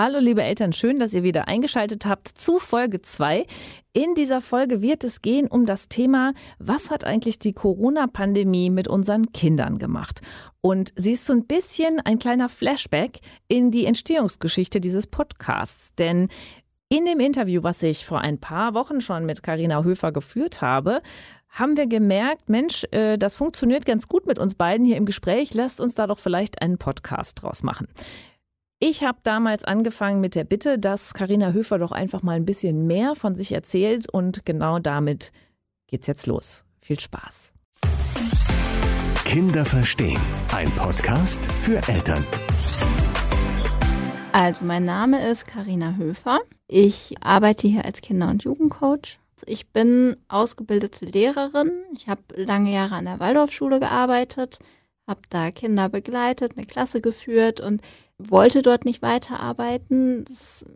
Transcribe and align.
Hallo 0.00 0.20
liebe 0.20 0.44
Eltern, 0.44 0.72
schön, 0.72 1.00
dass 1.00 1.12
ihr 1.12 1.24
wieder 1.24 1.48
eingeschaltet 1.48 2.06
habt 2.06 2.28
zu 2.28 2.60
Folge 2.60 3.02
2. 3.02 3.44
In 3.94 4.14
dieser 4.14 4.40
Folge 4.40 4.80
wird 4.80 5.02
es 5.02 5.22
gehen 5.22 5.48
um 5.48 5.66
das 5.66 5.88
Thema, 5.88 6.34
was 6.60 6.92
hat 6.92 7.02
eigentlich 7.02 7.40
die 7.40 7.52
Corona-Pandemie 7.52 8.70
mit 8.70 8.86
unseren 8.86 9.32
Kindern 9.32 9.76
gemacht? 9.78 10.20
Und 10.60 10.92
sie 10.94 11.14
ist 11.14 11.26
so 11.26 11.32
ein 11.32 11.46
bisschen 11.46 11.98
ein 11.98 12.20
kleiner 12.20 12.48
Flashback 12.48 13.18
in 13.48 13.72
die 13.72 13.86
Entstehungsgeschichte 13.86 14.78
dieses 14.80 15.08
Podcasts. 15.08 15.92
Denn 15.96 16.28
in 16.88 17.04
dem 17.04 17.18
Interview, 17.18 17.64
was 17.64 17.82
ich 17.82 18.06
vor 18.06 18.20
ein 18.20 18.38
paar 18.38 18.74
Wochen 18.74 19.00
schon 19.00 19.26
mit 19.26 19.42
Karina 19.42 19.82
Höfer 19.82 20.12
geführt 20.12 20.62
habe, 20.62 21.02
haben 21.48 21.76
wir 21.76 21.88
gemerkt, 21.88 22.48
Mensch, 22.48 22.84
äh, 22.92 23.18
das 23.18 23.34
funktioniert 23.34 23.84
ganz 23.84 24.06
gut 24.06 24.26
mit 24.26 24.38
uns 24.38 24.54
beiden 24.54 24.86
hier 24.86 24.96
im 24.96 25.06
Gespräch. 25.06 25.54
Lasst 25.54 25.80
uns 25.80 25.96
da 25.96 26.06
doch 26.06 26.20
vielleicht 26.20 26.62
einen 26.62 26.78
Podcast 26.78 27.42
draus 27.42 27.64
machen. 27.64 27.88
Ich 28.80 29.02
habe 29.02 29.18
damals 29.24 29.64
angefangen 29.64 30.20
mit 30.20 30.36
der 30.36 30.44
Bitte, 30.44 30.78
dass 30.78 31.12
Karina 31.12 31.50
Höfer 31.50 31.80
doch 31.80 31.90
einfach 31.90 32.22
mal 32.22 32.36
ein 32.36 32.44
bisschen 32.44 32.86
mehr 32.86 33.16
von 33.16 33.34
sich 33.34 33.50
erzählt 33.50 34.08
und 34.08 34.46
genau 34.46 34.78
damit 34.78 35.32
geht's 35.88 36.06
jetzt 36.06 36.28
los. 36.28 36.64
Viel 36.80 37.00
Spaß. 37.00 37.54
Kinder 39.24 39.64
verstehen. 39.64 40.20
Ein 40.54 40.70
Podcast 40.76 41.44
für 41.60 41.78
Eltern. 41.88 42.24
Also, 44.30 44.64
mein 44.64 44.84
Name 44.84 45.28
ist 45.28 45.48
Karina 45.48 45.96
Höfer. 45.96 46.38
Ich 46.68 47.16
arbeite 47.20 47.66
hier 47.66 47.84
als 47.84 48.00
Kinder- 48.00 48.30
und 48.30 48.44
Jugendcoach. 48.44 49.18
Ich 49.46 49.66
bin 49.70 50.16
ausgebildete 50.28 51.04
Lehrerin. 51.04 51.72
Ich 51.96 52.08
habe 52.08 52.22
lange 52.36 52.72
Jahre 52.72 52.94
an 52.94 53.06
der 53.06 53.18
Waldorfschule 53.18 53.80
gearbeitet, 53.80 54.60
habe 55.08 55.22
da 55.30 55.50
Kinder 55.50 55.88
begleitet, 55.88 56.52
eine 56.56 56.66
Klasse 56.66 57.00
geführt 57.00 57.58
und 57.58 57.82
wollte 58.18 58.62
dort 58.62 58.84
nicht 58.84 59.02
weiterarbeiten. 59.02 60.24
Das 60.24 60.66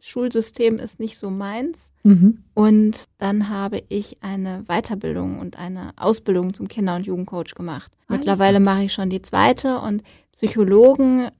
Schulsystem 0.00 0.78
ist 0.78 1.00
nicht 1.00 1.18
so 1.18 1.30
meins. 1.30 1.90
Mhm. 2.02 2.44
Und 2.54 3.04
dann 3.18 3.48
habe 3.48 3.82
ich 3.88 4.18
eine 4.22 4.64
Weiterbildung 4.66 5.38
und 5.38 5.58
eine 5.58 5.92
Ausbildung 5.96 6.54
zum 6.54 6.68
Kinder- 6.68 6.96
und 6.96 7.06
Jugendcoach 7.06 7.54
gemacht. 7.54 7.92
Alles 8.06 8.20
Mittlerweile 8.20 8.60
mache 8.60 8.84
ich 8.84 8.92
schon 8.92 9.10
die 9.10 9.22
zweite 9.22 9.78
und 9.78 10.02
Psychologen 10.32 11.30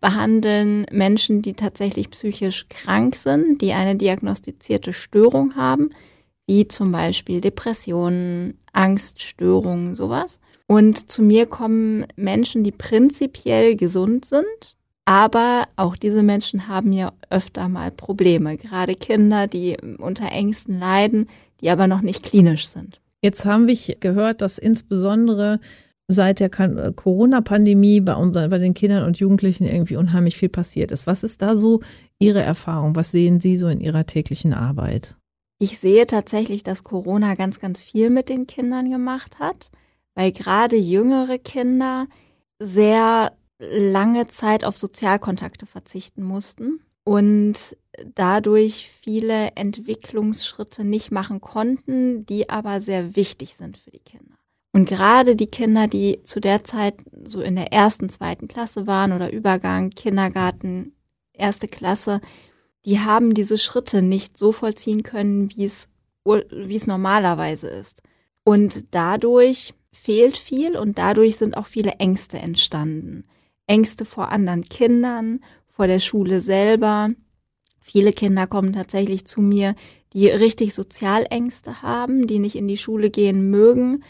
behandeln 0.00 0.86
Menschen, 0.90 1.42
die 1.42 1.52
tatsächlich 1.52 2.10
psychisch 2.10 2.66
krank 2.68 3.16
sind, 3.16 3.60
die 3.60 3.72
eine 3.72 3.96
diagnostizierte 3.96 4.92
Störung 4.92 5.54
haben, 5.56 5.90
wie 6.46 6.68
zum 6.68 6.92
Beispiel 6.92 7.40
Depressionen, 7.40 8.58
Angststörungen, 8.72 9.94
sowas. 9.94 10.40
Und 10.66 11.10
zu 11.10 11.22
mir 11.22 11.46
kommen 11.46 12.06
Menschen, 12.16 12.64
die 12.64 12.72
prinzipiell 12.72 13.76
gesund 13.76 14.24
sind, 14.24 14.76
aber 15.06 15.68
auch 15.76 15.96
diese 15.96 16.22
Menschen 16.22 16.68
haben 16.68 16.92
ja 16.92 17.12
öfter 17.30 17.68
mal 17.68 17.90
Probleme, 17.90 18.56
gerade 18.56 18.94
Kinder, 18.94 19.46
die 19.46 19.78
unter 19.98 20.30
Ängsten 20.30 20.78
leiden, 20.78 21.28
die 21.60 21.70
aber 21.70 21.86
noch 21.86 22.02
nicht 22.02 22.24
klinisch 22.24 22.68
sind. 22.68 23.00
Jetzt 23.22 23.46
haben 23.46 23.68
wir 23.68 23.76
gehört, 24.00 24.42
dass 24.42 24.58
insbesondere 24.58 25.60
seit 26.08 26.40
der 26.40 26.50
Corona-Pandemie 26.50 28.00
bei, 28.00 28.14
unseren, 28.14 28.50
bei 28.50 28.58
den 28.58 28.74
Kindern 28.74 29.04
und 29.04 29.18
Jugendlichen 29.18 29.64
irgendwie 29.64 29.96
unheimlich 29.96 30.36
viel 30.36 30.48
passiert 30.48 30.92
ist. 30.92 31.06
Was 31.06 31.22
ist 31.22 31.40
da 31.40 31.56
so 31.56 31.80
Ihre 32.18 32.42
Erfahrung? 32.42 32.94
Was 32.96 33.10
sehen 33.10 33.40
Sie 33.40 33.56
so 33.56 33.68
in 33.68 33.80
Ihrer 33.80 34.06
täglichen 34.06 34.52
Arbeit? 34.52 35.16
Ich 35.58 35.78
sehe 35.78 36.06
tatsächlich, 36.06 36.62
dass 36.64 36.84
Corona 36.84 37.34
ganz, 37.34 37.60
ganz 37.60 37.80
viel 37.80 38.10
mit 38.10 38.28
den 38.28 38.46
Kindern 38.46 38.90
gemacht 38.90 39.38
hat, 39.38 39.70
weil 40.14 40.32
gerade 40.32 40.76
jüngere 40.76 41.38
Kinder 41.38 42.06
sehr 42.58 43.32
lange 43.58 44.26
Zeit 44.28 44.64
auf 44.64 44.76
Sozialkontakte 44.76 45.66
verzichten 45.66 46.22
mussten 46.22 46.80
und 47.04 47.76
dadurch 48.14 48.90
viele 49.00 49.52
Entwicklungsschritte 49.54 50.84
nicht 50.84 51.10
machen 51.10 51.40
konnten, 51.40 52.26
die 52.26 52.50
aber 52.50 52.80
sehr 52.80 53.16
wichtig 53.16 53.56
sind 53.56 53.78
für 53.78 53.90
die 53.90 54.00
Kinder. 54.00 54.36
Und 54.72 54.88
gerade 54.88 55.36
die 55.36 55.46
Kinder, 55.46 55.86
die 55.86 56.22
zu 56.24 56.38
der 56.38 56.62
Zeit 56.64 56.96
so 57.24 57.40
in 57.40 57.56
der 57.56 57.72
ersten, 57.72 58.10
zweiten 58.10 58.46
Klasse 58.46 58.86
waren 58.86 59.12
oder 59.12 59.32
Übergang, 59.32 59.88
Kindergarten, 59.90 60.92
erste 61.32 61.66
Klasse, 61.66 62.20
die 62.84 63.00
haben 63.00 63.32
diese 63.32 63.56
Schritte 63.56 64.02
nicht 64.02 64.36
so 64.36 64.52
vollziehen 64.52 65.02
können, 65.02 65.50
wie 65.50 65.64
es, 65.64 65.88
wie 66.24 66.76
es 66.76 66.86
normalerweise 66.86 67.68
ist. 67.68 68.02
Und 68.44 68.94
dadurch 68.94 69.72
fehlt 69.92 70.36
viel 70.36 70.76
und 70.76 70.98
dadurch 70.98 71.36
sind 71.36 71.56
auch 71.56 71.66
viele 71.66 71.92
Ängste 71.92 72.38
entstanden. 72.38 73.24
Ängste 73.66 74.04
vor 74.04 74.32
anderen 74.32 74.64
Kindern, 74.68 75.40
vor 75.66 75.86
der 75.86 76.00
Schule 76.00 76.40
selber. 76.40 77.10
Viele 77.80 78.12
Kinder 78.12 78.46
kommen 78.46 78.72
tatsächlich 78.72 79.26
zu 79.26 79.40
mir, 79.40 79.74
die 80.12 80.28
richtig 80.28 80.74
Sozialängste 80.74 81.82
haben, 81.82 82.26
die 82.26 82.38
nicht 82.38 82.56
in 82.56 82.68
die 82.68 82.76
Schule 82.78 83.10
gehen 83.10 83.50
mögen, 83.50 84.02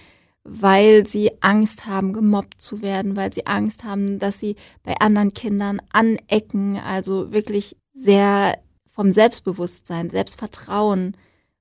weil 0.44 1.06
sie 1.06 1.30
Angst 1.40 1.86
haben, 1.86 2.12
gemobbt 2.12 2.60
zu 2.60 2.80
werden, 2.82 3.16
weil 3.16 3.32
sie 3.32 3.46
Angst 3.46 3.84
haben, 3.84 4.18
dass 4.18 4.38
sie 4.38 4.56
bei 4.84 4.94
anderen 5.00 5.34
Kindern 5.34 5.82
anecken, 5.92 6.76
also 6.76 7.32
wirklich 7.32 7.76
sehr 7.92 8.58
vom 8.86 9.10
Selbstbewusstsein, 9.10 10.08
Selbstvertrauen 10.08 11.16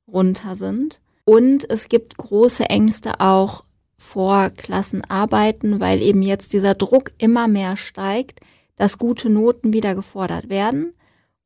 runter 0.08 0.56
sind. 0.56 1.02
Und 1.26 1.68
es 1.70 1.90
gibt 1.90 2.18
große 2.18 2.70
Ängste 2.70 3.20
auch 3.20 3.66
vor 3.98 4.50
Klassen 4.50 5.04
arbeiten, 5.06 5.80
weil 5.80 6.02
eben 6.02 6.22
jetzt 6.22 6.54
dieser 6.54 6.76
Druck 6.76 7.12
immer 7.18 7.48
mehr 7.48 7.78
steigt, 7.78 8.42
dass 8.76 8.98
gute 8.98 9.30
Noten 9.30 9.74
wieder 9.74 9.96
gefordert 9.96 10.50
werden. 10.50 10.94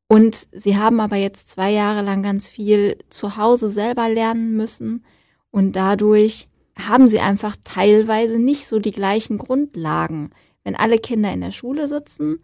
Und 0.08 0.48
sie 0.50 0.76
haben 0.76 1.00
aber 1.00 1.16
jetzt 1.16 1.48
zwei 1.48 1.70
Jahre 1.70 2.02
lang 2.02 2.22
ganz 2.22 2.48
viel 2.48 2.98
zu 3.08 3.36
Hause 3.36 3.70
selber 3.70 4.08
lernen 4.08 4.56
müssen 4.56 5.04
und 5.50 5.76
dadurch 5.76 6.48
haben 6.78 7.08
sie 7.08 7.20
einfach 7.20 7.56
teilweise 7.64 8.38
nicht 8.38 8.66
so 8.66 8.78
die 8.78 8.92
gleichen 8.92 9.38
Grundlagen. 9.38 10.30
Wenn 10.64 10.76
alle 10.76 10.98
Kinder 10.98 11.32
in 11.32 11.40
der 11.40 11.50
Schule 11.50 11.88
sitzen, 11.88 12.38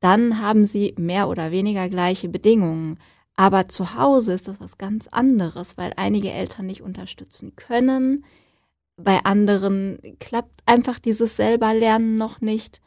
dann 0.00 0.40
haben 0.40 0.64
sie 0.64 0.94
mehr 0.98 1.28
oder 1.28 1.50
weniger 1.50 1.88
gleiche 1.88 2.28
Bedingungen. 2.28 2.98
Aber 3.36 3.68
zu 3.68 3.94
Hause 3.94 4.32
ist 4.32 4.48
das 4.48 4.60
was 4.60 4.78
ganz 4.78 5.08
anderes, 5.08 5.78
weil 5.78 5.92
einige 5.96 6.30
Eltern 6.30 6.66
nicht 6.66 6.82
unterstützen 6.82 7.54
können, 7.56 8.24
bei 9.02 9.24
anderen 9.24 9.98
klappt 10.18 10.60
einfach 10.66 10.98
dieses 10.98 11.36
selber 11.36 11.74
Lernen 11.74 12.16
noch 12.16 12.40
nicht. 12.40 12.80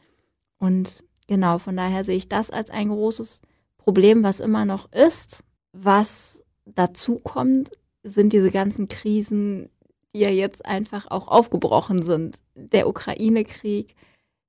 Und 0.58 1.04
genau, 1.26 1.58
von 1.58 1.76
daher 1.76 2.04
sehe 2.04 2.16
ich 2.16 2.28
das 2.28 2.50
als 2.50 2.70
ein 2.70 2.88
großes 2.88 3.42
Problem, 3.78 4.22
was 4.22 4.40
immer 4.40 4.64
noch 4.64 4.90
ist. 4.92 5.44
Was 5.72 6.42
dazu 6.64 7.16
kommt, 7.16 7.70
sind 8.02 8.32
diese 8.32 8.50
ganzen 8.50 8.88
Krisen, 8.88 9.70
die 10.14 10.20
ja 10.20 10.30
jetzt 10.30 10.64
einfach 10.64 11.10
auch 11.10 11.28
aufgebrochen 11.28 12.02
sind. 12.02 12.42
Der 12.54 12.88
Ukraine-Krieg, 12.88 13.94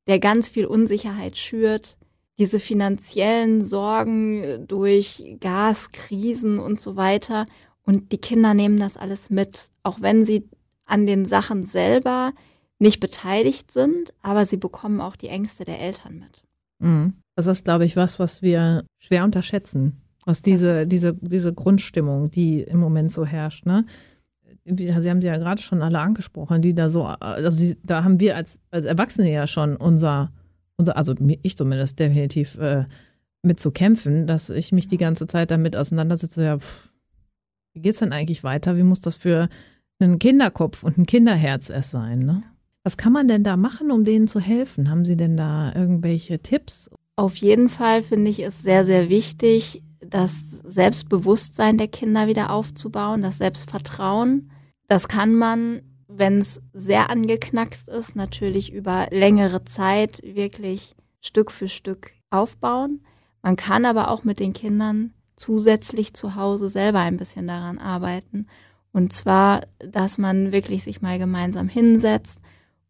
der 0.08 0.20
ganz 0.20 0.50
viel 0.50 0.66
Unsicherheit 0.66 1.38
schürt, 1.38 1.98
diese 2.38 2.60
finanziellen 2.60 3.62
Sorgen 3.62 4.68
durch 4.68 5.38
Gaskrisen 5.40 6.60
und 6.60 6.80
so 6.80 6.96
weiter. 6.96 7.46
Und 7.84 8.12
die 8.12 8.18
Kinder 8.18 8.54
nehmen 8.54 8.78
das 8.78 8.98
alles 8.98 9.30
mit, 9.30 9.70
auch 9.84 10.02
wenn 10.02 10.26
sie 10.26 10.50
an 10.86 11.06
den 11.06 11.26
Sachen 11.26 11.64
selber 11.64 12.34
nicht 12.80 13.00
beteiligt 13.00 13.72
sind, 13.72 14.14
aber 14.22 14.46
sie 14.46 14.58
bekommen 14.58 15.02
auch 15.02 15.16
die 15.16 15.30
Ängste 15.30 15.66
der 15.66 15.82
Eltern 15.82 16.20
mit. 16.20 16.44
Mhm. 16.80 17.14
Das 17.36 17.48
ist, 17.48 17.66
glaube 17.66 17.86
ich, 17.86 17.96
was, 17.96 18.20
was 18.20 18.42
wir 18.42 18.86
schwer 19.00 19.24
unterschätzen, 19.24 20.02
was 20.26 20.42
diese, 20.42 20.88
diese, 20.88 21.14
diese 21.14 21.54
Grundstimmung, 21.54 22.32
die 22.32 22.62
im 22.62 22.80
Moment 22.80 23.12
so 23.12 23.26
herrscht. 23.26 23.66
Ne? 23.66 23.86
Sie 24.66 24.94
haben 24.94 25.22
sie 25.22 25.28
ja 25.28 25.38
gerade 25.38 25.62
schon 25.62 25.82
alle 25.82 26.00
angesprochen, 26.00 26.62
die 26.62 26.74
da 26.74 26.90
so, 26.90 27.04
also 27.06 27.58
die, 27.58 27.78
da 27.84 28.04
haben 28.04 28.20
wir 28.20 28.36
als, 28.36 28.60
als 28.72 28.86
Erwachsene 28.86 29.32
ja 29.32 29.48
schon 29.48 29.76
unser, 29.76 30.32
unser 30.78 30.98
also 30.98 31.14
ich 31.44 31.56
zumindest 31.56 32.00
definitiv 32.00 32.58
äh, 32.58 32.86
mit 33.42 33.60
zu 33.60 33.72
kämpfen, 33.72 34.28
dass 34.28 34.50
ich 34.50 34.72
mich 34.72 34.88
die 34.88 34.98
ganze 34.98 35.28
Zeit 35.28 35.52
damit 35.52 35.76
auseinandersetze, 35.76 36.44
ja, 36.44 36.58
pff, 36.58 36.94
wie 37.74 37.82
geht's 37.82 38.00
denn 38.00 38.14
eigentlich 38.14 38.44
weiter? 38.44 38.78
Wie 38.78 38.84
muss 38.84 39.02
das 39.02 39.18
für 39.18 39.50
ein 40.00 40.20
Kinderkopf 40.20 40.84
und 40.84 40.98
ein 40.98 41.06
Kinderherz 41.06 41.70
erst 41.70 41.92
sein. 41.92 42.20
Ne? 42.20 42.44
Was 42.84 42.98
kann 42.98 43.14
man 43.14 43.28
denn 43.28 43.44
da 43.44 43.58
machen, 43.58 43.92
um 43.92 44.06
denen 44.06 44.28
zu 44.28 44.40
helfen? 44.40 44.90
Haben 44.90 45.06
Sie 45.06 45.18
denn 45.18 45.38
da 45.38 45.74
irgendwelche 45.74 46.40
Tipps? 46.40 46.90
Auf 47.16 47.36
jeden 47.38 47.70
Fall 47.70 48.04
finde 48.04 48.30
ich 48.30 48.40
es 48.40 48.62
sehr, 48.62 48.86
sehr 48.86 49.10
wichtig, 49.10 49.82
das 50.02 50.60
Selbstbewusstsein 50.66 51.78
der 51.78 51.88
Kinder 51.88 52.28
wieder 52.28 52.52
aufzubauen, 52.52 53.22
das 53.22 53.38
Selbstvertrauen. 53.38 54.52
Das 54.88 55.08
kann 55.08 55.34
man, 55.34 55.82
wenn 56.08 56.40
es 56.40 56.62
sehr 56.74 57.10
angeknackst 57.10 57.88
ist, 57.88 58.16
natürlich 58.16 58.72
über 58.72 59.08
längere 59.12 59.64
Zeit 59.64 60.22
wirklich 60.24 60.96
Stück 61.22 61.52
für 61.52 61.70
Stück 61.70 62.12
aufbauen. 62.30 63.02
Man 63.42 63.56
kann 63.56 63.86
aber 63.86 64.12
auch 64.12 64.24
mit 64.24 64.40
den 64.40 64.54
Kindern 64.54 65.14
zusätzlich 65.38 66.14
zu 66.14 66.36
Hause 66.36 66.70
selber 66.70 67.00
ein 67.00 67.18
bisschen 67.18 67.48
daran 67.48 67.78
arbeiten 67.78 68.48
und 68.96 69.12
zwar, 69.12 69.64
dass 69.80 70.18
man 70.18 70.54
wirklich 70.54 70.86
sich 70.86 71.02
mal 71.02 71.20
gemeinsam 71.20 71.68
hinsetzt 71.68 72.40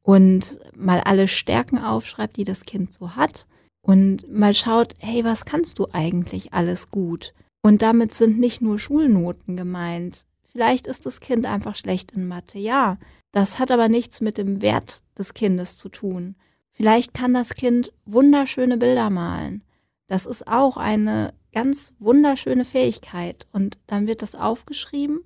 und 0.04 0.60
mal 0.76 1.00
alle 1.00 1.28
Stärken 1.28 1.80
aufschreibt, 1.80 2.38
die 2.38 2.44
das 2.44 2.66
Kind 2.66 2.94
so 2.94 3.16
hat 3.16 3.48
und 3.82 4.32
mal 4.32 4.54
schaut, 4.54 4.94
hey, 5.00 5.24
was 5.24 5.46
kannst 5.46 5.80
du 5.80 5.88
eigentlich 5.94 6.54
alles 6.54 6.92
gut? 6.92 7.34
Und 7.64 7.82
damit 7.82 8.14
sind 8.14 8.38
nicht 8.38 8.62
nur 8.62 8.78
Schulnoten 8.78 9.58
gemeint. 9.58 10.28
Vielleicht 10.44 10.86
ist 10.86 11.08
das 11.08 11.22
Kind 11.22 11.48
einfach 11.48 11.74
schlecht 11.74 12.12
in 12.12 12.28
Mathe, 12.28 12.60
ja. 12.60 13.00
Das 13.32 13.58
hat 13.58 13.72
aber 13.72 13.90
nichts 13.90 14.22
mit 14.22 14.38
dem 14.38 14.62
Wert 14.62 15.02
des 15.18 15.34
Kindes 15.34 15.80
zu 15.80 15.90
tun. 15.90 16.36
Vielleicht 16.70 17.16
kann 17.16 17.34
das 17.34 17.56
Kind 17.56 17.92
wunderschöne 18.06 18.78
Bilder 18.78 19.10
malen. 19.10 19.64
Das 20.06 20.28
ist 20.28 20.48
auch 20.48 20.78
eine 20.78 21.34
ganz 21.52 21.96
wunderschöne 21.98 22.64
Fähigkeit. 22.64 23.48
Und 23.52 23.80
dann 23.88 24.06
wird 24.06 24.22
das 24.22 24.36
aufgeschrieben 24.36 25.22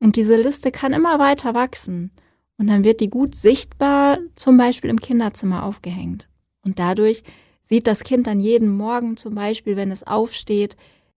und 0.00 0.16
diese 0.16 0.36
Liste 0.36 0.70
kann 0.70 0.92
immer 0.92 1.18
weiter 1.18 1.54
wachsen. 1.54 2.10
Und 2.56 2.66
dann 2.66 2.84
wird 2.84 3.00
die 3.00 3.10
gut 3.10 3.34
sichtbar, 3.34 4.18
zum 4.34 4.56
Beispiel 4.56 4.90
im 4.90 5.00
Kinderzimmer 5.00 5.64
aufgehängt. 5.64 6.28
Und 6.64 6.78
dadurch 6.78 7.22
sieht 7.62 7.86
das 7.86 8.02
Kind 8.02 8.26
dann 8.26 8.40
jeden 8.40 8.68
Morgen 8.68 9.16
zum 9.16 9.34
Beispiel, 9.34 9.76
wenn 9.76 9.90
es 9.90 10.06
aufsteht, 10.06 10.76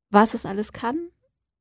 was 0.09 0.33
es 0.33 0.45
alles 0.45 0.71
kann 0.73 0.99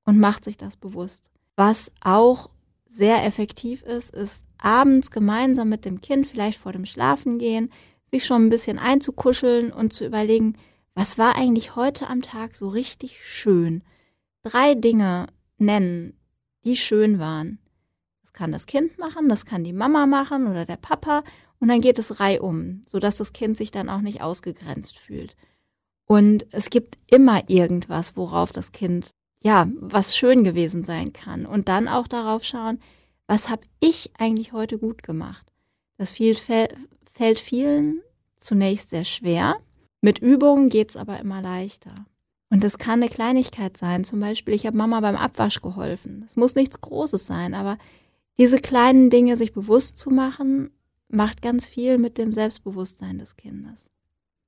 und 0.05 0.19
macht 0.19 0.45
sich 0.45 0.57
das 0.57 0.77
bewusst. 0.77 1.31
Was 1.57 1.91
auch 2.01 2.51
sehr 2.89 3.25
effektiv 3.25 3.83
ist, 3.83 4.15
ist 4.15 4.45
abends 4.59 5.11
gemeinsam 5.11 5.69
mit 5.69 5.85
dem 5.85 6.01
Kind, 6.01 6.27
vielleicht 6.27 6.59
vor 6.59 6.73
dem 6.73 6.85
Schlafengehen, 6.85 7.71
sich 8.11 8.27
schon 8.27 8.47
ein 8.47 8.49
bisschen 8.51 8.79
einzukuscheln 8.79 9.73
und 9.73 9.93
zu 9.93 10.05
überlegen, 10.05 10.57
was 10.95 11.17
war 11.17 11.37
eigentlich 11.37 11.77
heute 11.77 12.09
am 12.09 12.21
Tag 12.21 12.57
so 12.57 12.69
richtig 12.69 13.25
schön? 13.25 13.83
Drei 14.43 14.75
Dinge 14.75 15.29
nennen, 15.59 16.15
die 16.65 16.77
schön 16.77 17.19
waren. 17.19 17.59
Das 18.23 18.33
kann 18.33 18.53
das 18.53 18.67
Kind 18.67 18.99
machen, 18.99 19.29
das 19.29 19.45
kann 19.45 19.65
die 19.65 19.73
Mama 19.73 20.07
machen 20.07 20.47
oder 20.47 20.65
der 20.65 20.77
Papa 20.77 21.25
und 21.59 21.69
dann 21.69 21.81
geht 21.81 21.99
es 21.99 22.21
reihum, 22.21 22.83
sodass 22.87 23.19
das 23.19 23.33
Kind 23.33 23.57
sich 23.57 23.71
dann 23.71 23.89
auch 23.89 24.01
nicht 24.01 24.23
ausgegrenzt 24.23 24.99
fühlt. 24.99 25.37
Und 26.07 26.47
es 26.51 26.71
gibt 26.71 26.99
immer 27.07 27.49
irgendwas, 27.49 28.17
worauf 28.17 28.53
das 28.53 28.73
Kind, 28.73 29.11
ja, 29.43 29.69
was 29.79 30.17
schön 30.17 30.43
gewesen 30.43 30.85
sein 30.85 31.12
kann. 31.12 31.47
Und 31.47 31.69
dann 31.69 31.87
auch 31.87 32.09
darauf 32.09 32.45
schauen, 32.45 32.81
was 33.27 33.49
habe 33.49 33.62
ich 33.79 34.11
eigentlich 34.19 34.53
heute 34.53 34.79
gut 34.79 35.03
gemacht? 35.03 35.47
Das 35.99 36.11
fällt 36.12 37.41
vielen 37.41 38.01
zunächst 38.37 38.91
sehr 38.91 39.05
schwer. 39.05 39.57
Mit 40.01 40.19
Übungen 40.19 40.69
geht 40.69 40.91
es 40.91 40.97
aber 40.97 41.21
immer 41.21 41.43
leichter. 41.43 41.95
Und 42.50 42.64
das 42.64 42.79
kann 42.79 43.00
eine 43.00 43.08
Kleinigkeit 43.08 43.76
sein. 43.76 44.02
Zum 44.02 44.19
Beispiel, 44.20 44.55
ich 44.55 44.67
habe 44.67 44.76
Mama 44.76 45.00
beim 45.00 45.17
Abwasch 45.17 45.62
geholfen. 45.62 46.25
Es 46.26 46.37
muss 46.37 46.56
nichts 46.56 46.81
Großes 46.81 47.26
sein, 47.26 47.55
aber 47.55 47.79
diese 48.38 48.58
kleinen 48.58 49.08
Dinge 49.08 49.37
sich 49.37 49.52
bewusst 49.52 49.99
zu 49.99 50.11
machen, 50.11 50.70
macht 51.08 51.43
ganz 51.43 51.67
viel 51.67 51.99
mit 51.99 52.19
dem 52.19 52.32
Selbstbewusstsein 52.32 53.19
des 53.19 53.37
Kindes. 53.37 53.91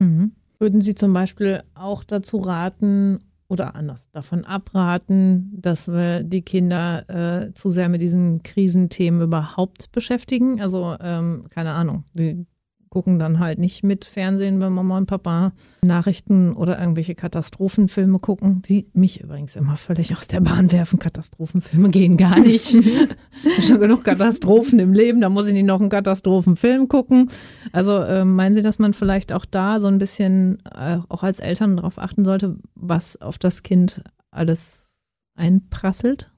Mhm. 0.01 0.33
Würden 0.59 0.81
Sie 0.81 0.95
zum 0.95 1.13
Beispiel 1.13 1.63
auch 1.75 2.05
dazu 2.05 2.39
raten 2.39 3.21
oder 3.49 3.75
anders 3.75 4.09
davon 4.13 4.45
abraten, 4.45 5.53
dass 5.61 5.89
wir 5.89 6.23
die 6.23 6.43
Kinder 6.43 7.09
äh, 7.09 7.53
zu 7.55 7.71
sehr 7.71 7.89
mit 7.89 8.01
diesen 8.01 8.43
Krisenthemen 8.43 9.21
überhaupt 9.21 9.93
beschäftigen? 9.93 10.61
Also 10.61 10.97
ähm, 11.01 11.47
keine 11.51 11.73
Ahnung, 11.73 12.05
die 12.15 12.47
gucken 12.93 13.19
dann 13.19 13.39
halt 13.39 13.59
nicht 13.59 13.83
mit 13.83 14.05
Fernsehen, 14.05 14.61
wenn 14.61 14.75
Mama 14.75 14.99
und 14.99 15.07
Papa 15.07 15.53
Nachrichten 15.81 16.53
oder 16.53 16.79
irgendwelche 16.79 17.15
Katastrophenfilme 17.15 18.19
gucken, 18.19 18.61
die 18.61 18.87
mich 18.93 19.23
übrigens 19.23 19.57
immer 19.57 19.79
völlig 19.79 20.15
aus 20.15 20.29
der 20.29 20.43
Bahn 20.43 20.71
werfen. 20.71 20.99
Katastrophenfilme 20.99 21.89
gehen 21.89 22.19
gar 22.19 22.39
nicht. 22.39 22.77
Schon 23.63 23.81
genug 23.81 24.05
Katastrophen 24.05 24.79
im 24.79 24.93
Leben, 24.93 25.23
da 25.23 25.31
muss 25.31 25.47
ich 25.47 25.55
nicht 25.55 25.65
noch 25.65 25.81
einen 25.81 25.89
Katastrophenfilm 25.89 26.89
gucken. 26.89 27.31
Also 27.73 27.97
äh, 27.97 28.27
meinen 28.27 28.53
Sie, 28.53 28.61
dass 28.61 28.79
man 28.79 28.93
vielleicht 28.93 29.33
auch 29.33 29.47
da 29.47 29.81
so 29.81 29.89
ein 29.89 29.97
bisschen 29.97 30.63
äh, 30.71 30.99
auch 31.09 31.23
als 31.23 31.41
Eltern 31.41 31.79
darauf 31.79 31.97
achten 31.97 32.27
sollte, 32.27 32.59
was 32.75 33.19
auf 33.23 33.39
das 33.39 33.63
Kind 33.63 34.05
alles 34.31 35.03
einprasselt? 35.35 36.31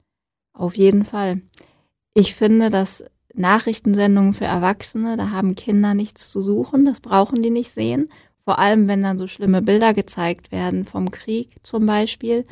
Auf 0.57 0.77
jeden 0.77 1.05
Fall. 1.05 1.43
Ich 2.15 2.37
finde, 2.37 2.71
dass 2.71 3.03
Nachrichtensendungen 3.35 4.33
für 4.33 4.45
Erwachsene, 4.45 5.17
da 5.17 5.31
haben 5.31 5.55
Kinder 5.55 5.95
nichts 5.95 6.31
zu 6.31 6.41
suchen, 6.41 6.85
das 6.85 7.01
brauchen 7.01 7.43
die 7.43 7.51
nicht 7.51 7.71
sehen. 7.71 8.09
Vor 8.45 8.59
allem, 8.59 8.89
wenn 8.89 9.03
dann 9.03 9.19
so 9.19 9.27
schlimme 9.27 9.63
Bilder 9.63 9.95
gezeigt 9.95 10.53
werden 10.53 10.85
vom 10.85 11.11
Krieg 11.11 11.51
zum 11.63 11.87
Beispiel 11.87 12.45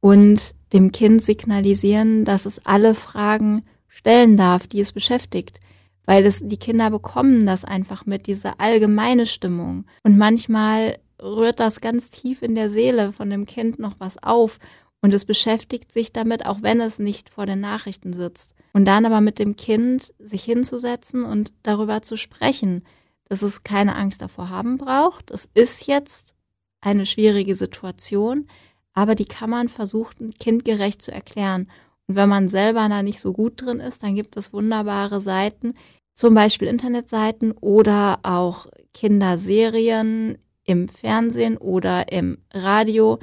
und 0.00 0.54
dem 0.72 0.92
Kind 0.92 1.22
signalisieren, 1.22 2.24
dass 2.24 2.44
es 2.46 2.64
alle 2.66 2.94
Fragen 2.94 3.62
stellen 3.88 4.36
darf, 4.36 4.66
die 4.66 4.80
es 4.80 4.92
beschäftigt. 4.92 5.60
Weil 6.04 6.26
es, 6.26 6.40
die 6.42 6.56
Kinder 6.56 6.90
bekommen 6.90 7.46
das 7.46 7.64
einfach 7.64 8.06
mit, 8.06 8.26
diese 8.26 8.58
allgemeine 8.58 9.24
Stimmung. 9.24 9.86
Und 10.02 10.18
manchmal 10.18 10.98
rührt 11.22 11.60
das 11.60 11.80
ganz 11.80 12.10
tief 12.10 12.42
in 12.42 12.54
der 12.54 12.68
Seele 12.68 13.12
von 13.12 13.30
dem 13.30 13.46
Kind 13.46 13.78
noch 13.78 13.94
was 13.98 14.22
auf 14.22 14.58
und 15.02 15.12
es 15.12 15.24
beschäftigt 15.24 15.92
sich 15.92 16.12
damit, 16.12 16.46
auch 16.46 16.62
wenn 16.62 16.80
es 16.80 16.98
nicht 16.98 17.28
vor 17.28 17.44
den 17.44 17.60
Nachrichten 17.60 18.12
sitzt. 18.12 18.54
Und 18.72 18.86
dann 18.86 19.04
aber 19.04 19.20
mit 19.20 19.38
dem 19.38 19.56
Kind 19.56 20.14
sich 20.18 20.44
hinzusetzen 20.44 21.24
und 21.24 21.52
darüber 21.62 22.02
zu 22.02 22.16
sprechen, 22.16 22.84
dass 23.28 23.42
es 23.42 23.64
keine 23.64 23.96
Angst 23.96 24.22
davor 24.22 24.48
haben 24.48 24.78
braucht. 24.78 25.30
Es 25.30 25.50
ist 25.52 25.86
jetzt 25.86 26.36
eine 26.80 27.04
schwierige 27.04 27.54
Situation, 27.54 28.46
aber 28.94 29.14
die 29.14 29.24
kann 29.24 29.50
man 29.50 29.68
versuchen, 29.68 30.30
kindgerecht 30.38 31.02
zu 31.02 31.12
erklären. 31.12 31.68
Und 32.06 32.16
wenn 32.16 32.28
man 32.28 32.48
selber 32.48 32.88
da 32.88 33.02
nicht 33.02 33.20
so 33.20 33.32
gut 33.32 33.60
drin 33.60 33.80
ist, 33.80 34.02
dann 34.02 34.14
gibt 34.14 34.36
es 34.36 34.52
wunderbare 34.52 35.20
Seiten, 35.20 35.74
zum 36.14 36.34
Beispiel 36.34 36.68
Internetseiten 36.68 37.52
oder 37.52 38.20
auch 38.22 38.66
Kinderserien 38.94 40.38
im 40.64 40.88
Fernsehen 40.88 41.56
oder 41.56 42.12
im 42.12 42.38
Radio, 42.52 43.18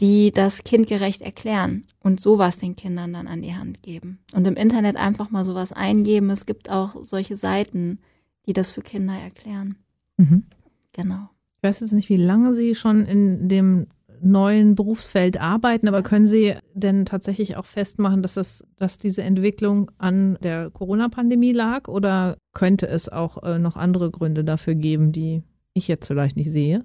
die 0.00 0.30
das 0.30 0.62
kindgerecht 0.62 1.22
erklären 1.22 1.82
und 2.00 2.20
sowas 2.20 2.58
den 2.58 2.76
Kindern 2.76 3.12
dann 3.12 3.26
an 3.26 3.42
die 3.42 3.54
Hand 3.54 3.82
geben. 3.82 4.18
Und 4.32 4.46
im 4.46 4.54
Internet 4.54 4.96
einfach 4.96 5.30
mal 5.30 5.44
sowas 5.44 5.72
eingeben. 5.72 6.30
Es 6.30 6.46
gibt 6.46 6.70
auch 6.70 7.02
solche 7.02 7.36
Seiten, 7.36 7.98
die 8.46 8.52
das 8.52 8.70
für 8.70 8.82
Kinder 8.82 9.14
erklären. 9.14 9.76
Mhm. 10.16 10.44
Genau. 10.92 11.28
Ich 11.56 11.68
weiß 11.68 11.80
jetzt 11.80 11.92
nicht, 11.92 12.08
wie 12.08 12.16
lange 12.16 12.54
Sie 12.54 12.76
schon 12.76 13.04
in 13.04 13.48
dem 13.48 13.88
neuen 14.20 14.74
Berufsfeld 14.74 15.40
arbeiten, 15.40 15.88
aber 15.88 16.02
können 16.02 16.26
Sie 16.26 16.54
denn 16.74 17.04
tatsächlich 17.04 17.56
auch 17.56 17.66
festmachen, 17.66 18.22
dass 18.22 18.34
das, 18.34 18.64
dass 18.76 18.98
diese 18.98 19.22
Entwicklung 19.22 19.90
an 19.98 20.38
der 20.42 20.70
Corona-Pandemie 20.70 21.52
lag 21.52 21.88
oder 21.88 22.36
könnte 22.54 22.88
es 22.88 23.08
auch 23.08 23.42
äh, 23.42 23.58
noch 23.58 23.76
andere 23.76 24.10
Gründe 24.10 24.44
dafür 24.44 24.74
geben, 24.74 25.12
die 25.12 25.42
ich 25.72 25.88
jetzt 25.88 26.06
vielleicht 26.06 26.36
nicht 26.36 26.50
sehe? 26.50 26.84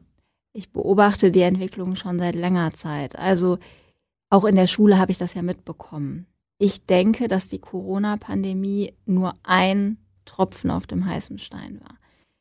Ich 0.54 0.72
beobachte 0.72 1.32
die 1.32 1.42
Entwicklung 1.42 1.96
schon 1.96 2.20
seit 2.20 2.36
langer 2.36 2.72
Zeit. 2.74 3.18
Also 3.18 3.58
auch 4.30 4.46
in 4.46 4.56
der 4.56 4.68
Schule 4.68 5.00
habe 5.00 5.12
ich 5.12 5.18
das 5.18 5.34
ja 5.34 5.42
mitbekommen. 5.42 6.28
Ich 6.60 6.86
denke, 6.86 7.28
dass 7.28 7.50
die 7.50 7.60
Corona-Pandemie 7.60 8.94
nur 9.06 9.36
ein 9.44 9.98
Tropfen 10.26 10.72
auf 10.72 10.88
dem 10.88 11.06
heißen 11.06 11.40
Stein 11.40 11.82
war. 11.82 11.98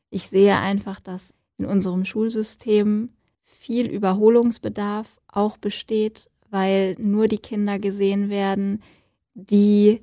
Ich 0.09 0.29
sehe 0.29 0.57
einfach, 0.57 0.99
dass 0.99 1.33
in 1.57 1.65
unserem 1.65 2.05
Schulsystem 2.05 3.09
viel 3.41 3.87
Überholungsbedarf 3.87 5.19
auch 5.27 5.57
besteht, 5.57 6.29
weil 6.49 6.95
nur 6.99 7.27
die 7.27 7.39
Kinder 7.39 7.79
gesehen 7.79 8.29
werden, 8.29 8.83
die 9.33 10.01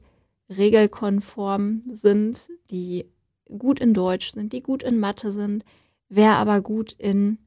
regelkonform 0.49 1.83
sind, 1.87 2.49
die 2.71 3.07
gut 3.47 3.79
in 3.79 3.95
Deutsch 3.95 4.33
sind, 4.33 4.52
die 4.52 4.62
gut 4.62 4.83
in 4.83 4.99
Mathe 4.99 5.31
sind, 5.31 5.64
wer 6.09 6.37
aber 6.37 6.61
gut 6.61 6.93
in 6.93 7.38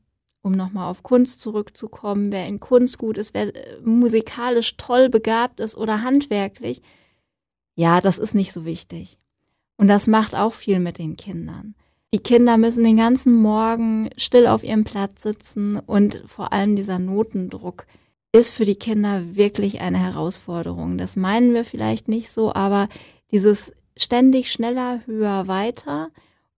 um 0.43 0.51
nochmal 0.51 0.91
auf 0.91 1.01
Kunst 1.01 1.41
zurückzukommen, 1.41 2.31
wer 2.31 2.45
in 2.45 2.59
Kunst 2.59 2.99
gut 2.99 3.17
ist, 3.17 3.33
wer 3.33 3.55
äh, 3.55 3.79
musikalisch 3.81 4.77
toll 4.77 5.09
begabt 5.09 5.59
ist 5.59 5.75
oder 5.75 6.03
handwerklich, 6.03 6.83
ja, 7.75 8.01
das 8.01 8.19
ist 8.19 8.35
nicht 8.35 8.51
so 8.51 8.65
wichtig. 8.65 9.17
Und 9.77 9.87
das 9.87 10.05
macht 10.05 10.35
auch 10.35 10.53
viel 10.53 10.79
mit 10.79 10.99
den 10.99 11.17
Kindern. 11.17 11.73
Die 12.13 12.19
Kinder 12.19 12.57
müssen 12.57 12.83
den 12.83 12.97
ganzen 12.97 13.33
Morgen 13.33 14.09
still 14.17 14.45
auf 14.45 14.63
ihrem 14.63 14.83
Platz 14.83 15.23
sitzen 15.23 15.79
und 15.79 16.23
vor 16.27 16.53
allem 16.53 16.75
dieser 16.75 16.99
Notendruck 16.99 17.87
ist 18.31 18.51
für 18.51 18.65
die 18.65 18.75
Kinder 18.75 19.35
wirklich 19.35 19.81
eine 19.81 19.97
Herausforderung. 19.97 20.97
Das 20.97 21.15
meinen 21.15 21.53
wir 21.53 21.65
vielleicht 21.65 22.07
nicht 22.07 22.29
so, 22.29 22.53
aber 22.53 22.89
dieses 23.31 23.73
ständig 23.97 24.51
schneller, 24.51 25.01
höher, 25.05 25.47
weiter 25.47 26.11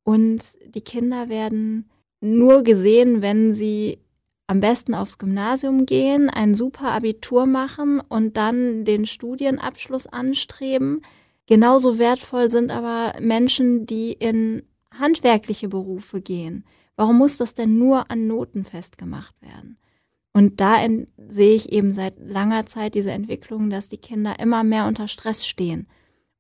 und 0.03 0.41
die 0.73 0.81
Kinder 0.81 1.29
werden 1.29 1.89
nur 2.25 2.63
gesehen, 2.63 3.22
wenn 3.22 3.53
sie 3.53 4.00
am 4.48 4.60
besten 4.60 4.94
aufs 4.94 5.17
Gymnasium 5.17 5.86
gehen, 5.86 6.29
ein 6.29 6.53
super 6.53 6.91
Abitur 6.91 7.46
machen 7.46 8.00
und 8.00 8.38
dann 8.38 8.86
den 8.86 9.05
Studienabschluss 9.05 10.08
anstreben. 10.08 11.01
Genauso 11.48 11.98
wertvoll 11.98 12.50
sind 12.50 12.72
aber 12.72 13.13
Menschen, 13.20 13.86
die 13.86 14.13
in 14.13 14.63
handwerkliche 14.91 15.67
Berufe 15.67 16.22
gehen. 16.22 16.65
Warum 16.96 17.17
muss 17.17 17.38
das 17.38 17.55
denn 17.55 17.77
nur 17.77 18.10
an 18.10 18.27
Noten 18.27 18.63
festgemacht 18.63 19.41
werden? 19.41 19.77
Und 20.34 20.60
da 20.60 20.86
sehe 21.29 21.55
ich 21.55 21.72
eben 21.72 21.91
seit 21.91 22.20
langer 22.20 22.65
Zeit 22.65 22.96
diese 22.96 23.12
Entwicklung, 23.12 23.70
dass 23.70 23.89
die 23.89 23.98
Kinder 23.98 24.39
immer 24.39 24.63
mehr 24.63 24.86
unter 24.86 25.08
Stress 25.08 25.48
stehen 25.48 25.88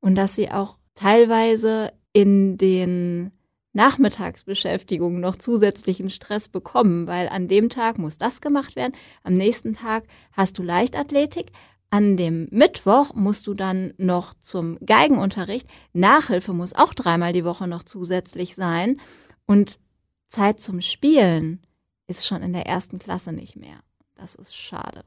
und 0.01 0.15
dass 0.15 0.35
sie 0.35 0.51
auch 0.51 0.77
teilweise 0.95 1.91
in 2.13 2.57
den 2.57 3.31
Nachmittagsbeschäftigung 3.75 5.19
noch 5.19 5.35
zusätzlichen 5.35 6.09
Stress 6.09 6.47
bekommen, 6.47 7.07
weil 7.07 7.27
an 7.27 7.47
dem 7.47 7.69
Tag 7.69 7.99
muss 7.99 8.17
das 8.17 8.41
gemacht 8.41 8.75
werden, 8.75 8.93
am 9.23 9.33
nächsten 9.33 9.73
Tag 9.73 10.05
hast 10.31 10.57
du 10.57 10.63
Leichtathletik, 10.63 11.51
an 11.89 12.17
dem 12.17 12.47
Mittwoch 12.51 13.13
musst 13.13 13.47
du 13.47 13.53
dann 13.53 13.93
noch 13.97 14.33
zum 14.33 14.77
Geigenunterricht. 14.85 15.67
Nachhilfe 15.93 16.51
muss 16.51 16.73
auch 16.73 16.93
dreimal 16.93 17.31
die 17.31 17.45
Woche 17.45 17.67
noch 17.67 17.83
zusätzlich 17.83 18.55
sein. 18.55 18.99
Und 19.45 19.79
Zeit 20.27 20.59
zum 20.59 20.81
Spielen 20.81 21.61
ist 22.07 22.25
schon 22.25 22.41
in 22.41 22.53
der 22.53 22.65
ersten 22.65 22.99
Klasse 22.99 23.31
nicht 23.31 23.55
mehr. 23.55 23.79
Das 24.15 24.35
ist 24.35 24.55
schade. 24.55 25.05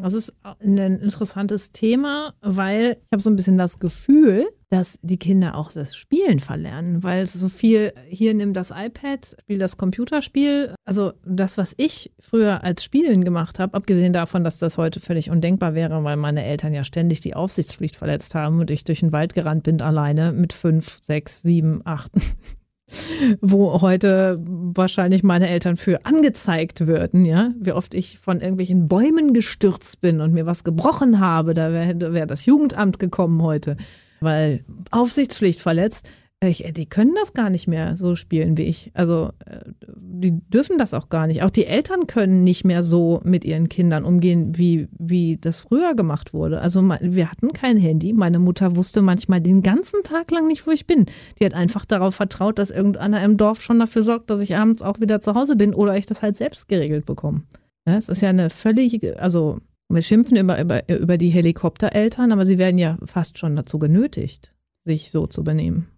Das 0.00 0.14
ist 0.14 0.32
ein 0.44 0.78
interessantes 0.78 1.72
Thema, 1.72 2.32
weil 2.40 2.98
ich 3.00 3.08
habe 3.12 3.20
so 3.20 3.30
ein 3.30 3.36
bisschen 3.36 3.58
das 3.58 3.80
Gefühl, 3.80 4.48
dass 4.70 5.00
die 5.02 5.18
Kinder 5.18 5.56
auch 5.56 5.72
das 5.72 5.96
Spielen 5.96 6.38
verlernen, 6.38 7.02
weil 7.02 7.22
es 7.22 7.32
so 7.32 7.48
viel, 7.48 7.92
hier 8.06 8.32
nimm 8.32 8.52
das 8.52 8.70
iPad, 8.70 9.36
spiel 9.40 9.58
das 9.58 9.76
Computerspiel. 9.76 10.74
Also 10.84 11.14
das, 11.26 11.58
was 11.58 11.74
ich 11.78 12.12
früher 12.20 12.62
als 12.62 12.84
Spielen 12.84 13.24
gemacht 13.24 13.58
habe, 13.58 13.74
abgesehen 13.74 14.12
davon, 14.12 14.44
dass 14.44 14.60
das 14.60 14.78
heute 14.78 15.00
völlig 15.00 15.30
undenkbar 15.30 15.74
wäre, 15.74 16.04
weil 16.04 16.16
meine 16.16 16.44
Eltern 16.44 16.74
ja 16.74 16.84
ständig 16.84 17.20
die 17.20 17.34
Aufsichtspflicht 17.34 17.96
verletzt 17.96 18.36
haben 18.36 18.60
und 18.60 18.70
ich 18.70 18.84
durch 18.84 19.00
den 19.00 19.10
Wald 19.10 19.34
gerannt 19.34 19.64
bin 19.64 19.82
alleine 19.82 20.32
mit 20.32 20.52
fünf, 20.52 20.98
sechs, 21.02 21.42
sieben, 21.42 21.80
acht 21.84 22.12
wo 23.40 23.80
heute 23.80 24.36
wahrscheinlich 24.46 25.22
meine 25.22 25.48
Eltern 25.48 25.76
für 25.76 26.04
angezeigt 26.04 26.86
würden, 26.86 27.24
ja, 27.24 27.52
wie 27.58 27.72
oft 27.72 27.94
ich 27.94 28.18
von 28.18 28.40
irgendwelchen 28.40 28.88
Bäumen 28.88 29.34
gestürzt 29.34 30.00
bin 30.00 30.20
und 30.20 30.32
mir 30.32 30.46
was 30.46 30.64
gebrochen 30.64 31.20
habe, 31.20 31.54
da 31.54 31.72
wäre 31.72 32.12
wär 32.12 32.26
das 32.26 32.46
Jugendamt 32.46 32.98
gekommen 32.98 33.42
heute, 33.42 33.76
weil 34.20 34.64
Aufsichtspflicht 34.90 35.60
verletzt. 35.60 36.08
Ich, 36.40 36.62
die 36.72 36.86
können 36.86 37.14
das 37.16 37.34
gar 37.34 37.50
nicht 37.50 37.66
mehr 37.66 37.96
so 37.96 38.14
spielen 38.14 38.56
wie 38.56 38.62
ich. 38.62 38.92
Also 38.94 39.32
äh, 39.44 39.58
die 39.96 40.40
dürfen 40.48 40.78
das 40.78 40.94
auch 40.94 41.08
gar 41.08 41.26
nicht. 41.26 41.42
Auch 41.42 41.50
die 41.50 41.66
Eltern 41.66 42.06
können 42.06 42.44
nicht 42.44 42.64
mehr 42.64 42.84
so 42.84 43.20
mit 43.24 43.44
ihren 43.44 43.68
Kindern 43.68 44.04
umgehen, 44.04 44.56
wie, 44.56 44.86
wie 44.96 45.36
das 45.36 45.58
früher 45.58 45.94
gemacht 45.94 46.32
wurde. 46.32 46.60
Also 46.60 46.80
wir 46.82 47.28
hatten 47.28 47.52
kein 47.52 47.76
Handy. 47.76 48.12
Meine 48.12 48.38
Mutter 48.38 48.76
wusste 48.76 49.02
manchmal 49.02 49.40
den 49.40 49.64
ganzen 49.64 50.04
Tag 50.04 50.30
lang 50.30 50.46
nicht, 50.46 50.64
wo 50.64 50.70
ich 50.70 50.86
bin. 50.86 51.06
Die 51.40 51.44
hat 51.44 51.54
einfach 51.54 51.84
darauf 51.84 52.14
vertraut, 52.14 52.60
dass 52.60 52.70
irgendeiner 52.70 53.20
im 53.24 53.36
Dorf 53.36 53.60
schon 53.60 53.80
dafür 53.80 54.02
sorgt, 54.02 54.30
dass 54.30 54.40
ich 54.40 54.56
abends 54.56 54.82
auch 54.82 55.00
wieder 55.00 55.18
zu 55.18 55.34
Hause 55.34 55.56
bin 55.56 55.74
oder 55.74 55.96
ich 55.96 56.06
das 56.06 56.22
halt 56.22 56.36
selbst 56.36 56.68
geregelt 56.68 57.04
bekomme. 57.04 57.42
Es 57.84 58.08
ist 58.08 58.20
ja 58.20 58.28
eine 58.28 58.50
völlig, 58.50 59.18
also 59.18 59.58
wir 59.88 60.02
schimpfen 60.02 60.36
immer 60.36 60.60
über, 60.60 60.88
über 60.88 61.18
die 61.18 61.30
Helikoptereltern, 61.30 62.30
aber 62.30 62.46
sie 62.46 62.58
werden 62.58 62.78
ja 62.78 62.96
fast 63.04 63.38
schon 63.38 63.56
dazu 63.56 63.80
genötigt, 63.80 64.52
sich 64.84 65.10
so 65.10 65.26
zu 65.26 65.42
benehmen. 65.42 65.88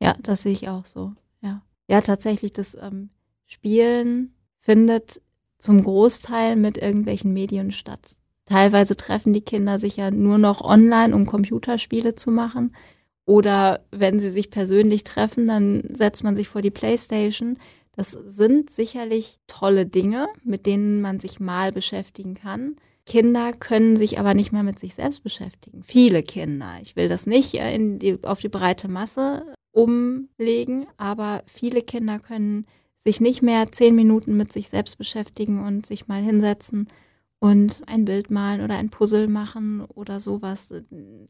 Ja, 0.00 0.16
das 0.22 0.42
sehe 0.42 0.52
ich 0.52 0.68
auch 0.68 0.84
so. 0.84 1.12
Ja, 1.40 1.62
ja 1.88 2.00
tatsächlich, 2.00 2.52
das 2.52 2.74
ähm, 2.74 3.10
Spielen 3.46 4.34
findet 4.58 5.20
zum 5.58 5.82
Großteil 5.82 6.56
mit 6.56 6.78
irgendwelchen 6.78 7.32
Medien 7.32 7.70
statt. 7.70 8.16
Teilweise 8.46 8.96
treffen 8.96 9.32
die 9.32 9.42
Kinder 9.42 9.78
sich 9.78 9.96
ja 9.96 10.10
nur 10.10 10.38
noch 10.38 10.60
online, 10.62 11.14
um 11.14 11.26
Computerspiele 11.26 12.14
zu 12.14 12.30
machen. 12.30 12.74
Oder 13.24 13.84
wenn 13.92 14.18
sie 14.18 14.30
sich 14.30 14.50
persönlich 14.50 15.04
treffen, 15.04 15.46
dann 15.46 15.82
setzt 15.92 16.24
man 16.24 16.34
sich 16.34 16.48
vor 16.48 16.62
die 16.62 16.70
Playstation. 16.72 17.58
Das 17.92 18.10
sind 18.10 18.70
sicherlich 18.70 19.38
tolle 19.46 19.86
Dinge, 19.86 20.26
mit 20.42 20.66
denen 20.66 21.00
man 21.00 21.20
sich 21.20 21.38
mal 21.38 21.70
beschäftigen 21.70 22.34
kann. 22.34 22.76
Kinder 23.06 23.52
können 23.52 23.96
sich 23.96 24.18
aber 24.18 24.34
nicht 24.34 24.52
mehr 24.52 24.62
mit 24.62 24.78
sich 24.78 24.94
selbst 24.94 25.22
beschäftigen. 25.22 25.82
Viele 25.82 26.22
Kinder. 26.22 26.78
Ich 26.82 26.96
will 26.96 27.08
das 27.08 27.26
nicht 27.26 27.54
äh, 27.54 27.78
die, 27.98 28.18
auf 28.24 28.40
die 28.40 28.48
breite 28.48 28.88
Masse 28.88 29.44
umlegen, 29.72 30.86
aber 30.96 31.42
viele 31.46 31.82
Kinder 31.82 32.18
können 32.18 32.66
sich 32.96 33.20
nicht 33.20 33.42
mehr 33.42 33.70
zehn 33.72 33.94
Minuten 33.94 34.36
mit 34.36 34.52
sich 34.52 34.68
selbst 34.68 34.98
beschäftigen 34.98 35.64
und 35.64 35.86
sich 35.86 36.08
mal 36.08 36.22
hinsetzen 36.22 36.88
und 37.38 37.82
ein 37.86 38.04
Bild 38.04 38.30
malen 38.30 38.60
oder 38.60 38.76
ein 38.76 38.90
Puzzle 38.90 39.28
machen 39.28 39.80
oder 39.82 40.20
sowas. 40.20 40.72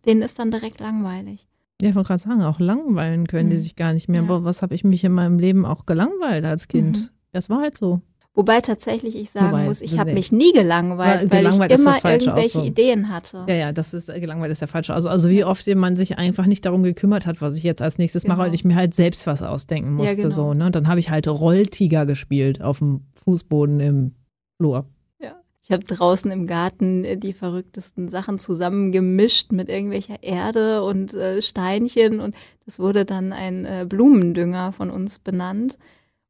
Denen 0.05 0.23
ist 0.23 0.39
dann 0.39 0.51
direkt 0.51 0.81
langweilig. 0.81 1.47
Ja, 1.81 1.91
ich 1.91 1.95
wollte 1.95 2.09
gerade 2.09 2.23
sagen, 2.23 2.43
auch 2.43 2.59
langweilen 2.59 3.27
können 3.27 3.47
mhm. 3.47 3.53
die 3.53 3.59
sich 3.59 3.77
gar 3.77 3.93
nicht 3.93 4.09
mehr. 4.09 4.23
Ja. 4.23 4.29
Aber 4.29 4.45
was 4.45 4.63
habe 4.63 4.75
ich 4.75 4.85
mich 4.85 5.05
in 5.05 5.13
meinem 5.13 5.39
Leben 5.39 5.65
auch 5.65 5.87
gelangweilt 5.87 6.45
als 6.45 6.69
Kind? 6.69 6.99
Mhm. 6.99 7.09
Das 7.33 7.49
war 7.49 7.61
halt 7.61 7.79
so. 7.79 8.03
Wobei 8.41 8.63
tatsächlich 8.63 9.17
ich 9.17 9.31
sagen 9.33 9.49
Wobei, 9.49 9.65
muss, 9.67 9.83
ich 9.83 9.99
habe 9.99 10.15
mich 10.15 10.33
nie 10.33 10.55
gelangweilt, 10.55 11.31
weil 11.31 11.43
gelangweilt 11.43 11.73
ich 11.73 11.79
immer 11.79 12.03
irgendwelche 12.03 12.63
Ideen 12.63 13.11
hatte. 13.11 13.45
Ja, 13.47 13.55
ja, 13.55 13.73
das 13.73 13.93
ist 13.93 14.09
äh, 14.09 14.19
gelangweilt 14.19 14.51
ist 14.51 14.63
der 14.63 14.69
falsche. 14.69 14.95
Also, 14.95 15.11
also 15.11 15.29
wie 15.29 15.45
oft 15.45 15.67
man 15.75 15.95
sich 15.95 16.17
einfach 16.17 16.47
nicht 16.47 16.65
darum 16.65 16.83
gekümmert 16.83 17.27
hat, 17.27 17.43
was 17.43 17.59
ich 17.59 17.65
jetzt 17.65 17.83
als 17.83 17.99
nächstes 17.99 18.23
genau. 18.23 18.37
mache 18.37 18.49
und 18.49 18.55
ich 18.55 18.65
mir 18.65 18.77
halt 18.77 18.95
selbst 18.95 19.27
was 19.27 19.43
ausdenken 19.43 19.93
musste. 19.93 20.13
Ja, 20.13 20.17
genau. 20.17 20.31
so, 20.31 20.55
ne? 20.55 20.71
Dann 20.71 20.89
habe 20.89 21.01
ich 21.01 21.11
halt 21.11 21.29
Rolltiger 21.29 22.07
gespielt 22.07 22.63
auf 22.63 22.79
dem 22.79 23.03
Fußboden 23.13 23.79
im 23.79 24.15
Flur. 24.57 24.87
Ja. 25.21 25.35
Ich 25.63 25.71
habe 25.71 25.85
draußen 25.85 26.31
im 26.31 26.47
Garten 26.47 27.05
äh, 27.05 27.19
die 27.19 27.35
verrücktesten 27.35 28.09
Sachen 28.09 28.39
zusammengemischt 28.39 29.53
mit 29.53 29.69
irgendwelcher 29.69 30.23
Erde 30.23 30.83
und 30.83 31.13
äh, 31.13 31.43
Steinchen 31.43 32.21
und 32.21 32.35
das 32.65 32.79
wurde 32.79 33.05
dann 33.05 33.35
ein 33.35 33.67
äh, 33.67 33.85
Blumendünger 33.87 34.73
von 34.73 34.89
uns 34.89 35.19
benannt. 35.19 35.77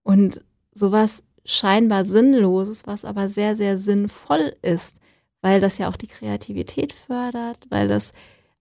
Und 0.02 0.40
sowas 0.72 1.22
scheinbar 1.44 2.04
Sinnloses, 2.04 2.86
was 2.86 3.04
aber 3.04 3.28
sehr, 3.28 3.56
sehr 3.56 3.78
sinnvoll 3.78 4.54
ist, 4.62 5.00
weil 5.40 5.60
das 5.60 5.78
ja 5.78 5.88
auch 5.88 5.96
die 5.96 6.06
Kreativität 6.06 6.92
fördert, 6.92 7.58
weil 7.70 7.88
das 7.88 8.12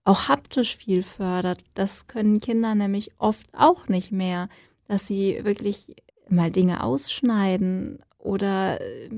auch 0.04 0.28
haptisch 0.28 0.76
viel 0.76 1.02
fördert. 1.02 1.62
Das 1.74 2.06
können 2.06 2.40
Kinder 2.40 2.74
nämlich 2.74 3.12
oft 3.18 3.46
auch 3.52 3.88
nicht 3.88 4.12
mehr, 4.12 4.48
dass 4.88 5.06
sie 5.06 5.40
wirklich 5.44 5.94
mal 6.28 6.50
Dinge 6.50 6.82
ausschneiden 6.82 7.98
oder 8.18 8.80
äh, 8.80 9.08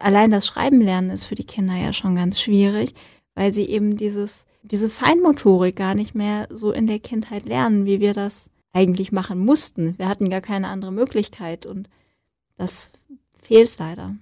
allein 0.00 0.30
das 0.30 0.46
Schreiben 0.46 0.80
lernen 0.80 1.10
ist 1.10 1.26
für 1.26 1.34
die 1.34 1.44
Kinder 1.44 1.74
ja 1.74 1.92
schon 1.92 2.14
ganz 2.14 2.40
schwierig, 2.40 2.94
weil 3.34 3.52
sie 3.54 3.64
eben 3.68 3.96
dieses, 3.96 4.46
diese 4.62 4.88
Feinmotorik 4.88 5.76
gar 5.76 5.94
nicht 5.94 6.14
mehr 6.14 6.48
so 6.50 6.72
in 6.72 6.86
der 6.86 6.98
Kindheit 6.98 7.44
lernen, 7.44 7.86
wie 7.86 8.00
wir 8.00 8.14
das 8.14 8.50
eigentlich 8.72 9.12
machen 9.12 9.38
mussten. 9.38 9.98
Wir 9.98 10.08
hatten 10.08 10.30
gar 10.30 10.40
keine 10.40 10.68
andere 10.68 10.92
Möglichkeit 10.92 11.66
und 11.66 11.88
das 12.60 12.92
fehlt 13.30 13.78
leider. 13.78 14.16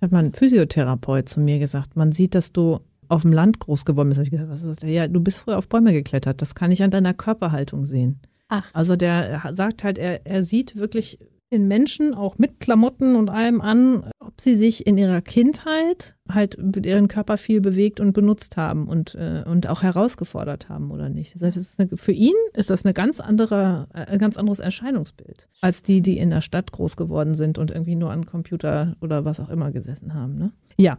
Hat 0.00 0.12
mein 0.12 0.32
Physiotherapeut 0.32 1.28
zu 1.28 1.40
mir 1.40 1.58
gesagt, 1.58 1.96
man 1.96 2.12
sieht, 2.12 2.34
dass 2.34 2.52
du 2.52 2.78
auf 3.08 3.22
dem 3.22 3.32
Land 3.32 3.58
groß 3.58 3.84
geworden 3.84 4.08
bist. 4.08 4.18
Hab 4.18 4.24
ich 4.24 4.30
gesagt, 4.30 4.48
was 4.48 4.62
ist 4.62 4.82
das? 4.82 4.88
Ja, 4.88 5.08
du 5.08 5.20
bist 5.20 5.38
früher 5.38 5.58
auf 5.58 5.68
Bäume 5.68 5.92
geklettert. 5.92 6.40
Das 6.40 6.54
kann 6.54 6.70
ich 6.70 6.82
an 6.82 6.90
deiner 6.90 7.14
Körperhaltung 7.14 7.84
sehen. 7.84 8.20
Ach. 8.48 8.64
Also 8.72 8.94
der 8.94 9.52
sagt 9.52 9.82
halt, 9.82 9.98
er, 9.98 10.24
er 10.24 10.42
sieht 10.42 10.76
wirklich 10.76 11.18
den 11.54 11.68
Menschen 11.68 12.14
auch 12.14 12.36
mit 12.36 12.60
Klamotten 12.60 13.14
und 13.14 13.30
allem 13.30 13.60
an, 13.60 14.10
ob 14.18 14.40
sie 14.40 14.54
sich 14.54 14.86
in 14.86 14.98
ihrer 14.98 15.22
Kindheit 15.22 16.16
halt 16.28 16.58
mit 16.58 16.84
ihrem 16.84 17.08
Körper 17.08 17.36
viel 17.38 17.60
bewegt 17.60 18.00
und 18.00 18.12
benutzt 18.12 18.56
haben 18.56 18.88
und, 18.88 19.14
äh, 19.14 19.44
und 19.46 19.68
auch 19.68 19.82
herausgefordert 19.82 20.68
haben 20.68 20.90
oder 20.90 21.08
nicht. 21.08 21.34
Das 21.34 21.42
heißt, 21.42 21.80
eine, 21.80 21.96
für 21.96 22.12
ihn 22.12 22.34
ist 22.54 22.70
das 22.70 22.84
eine 22.84 22.92
ganz 22.92 23.20
andere, 23.20 23.88
äh, 23.94 24.06
ein 24.06 24.18
ganz 24.18 24.36
anderes 24.36 24.58
Erscheinungsbild 24.58 25.48
als 25.60 25.82
die, 25.82 26.02
die 26.02 26.18
in 26.18 26.30
der 26.30 26.40
Stadt 26.40 26.72
groß 26.72 26.96
geworden 26.96 27.34
sind 27.34 27.58
und 27.58 27.70
irgendwie 27.70 27.96
nur 27.96 28.10
an 28.10 28.26
Computer 28.26 28.96
oder 29.00 29.24
was 29.24 29.38
auch 29.38 29.48
immer 29.48 29.70
gesessen 29.70 30.14
haben. 30.14 30.36
Ne? 30.36 30.52
Ja. 30.76 30.96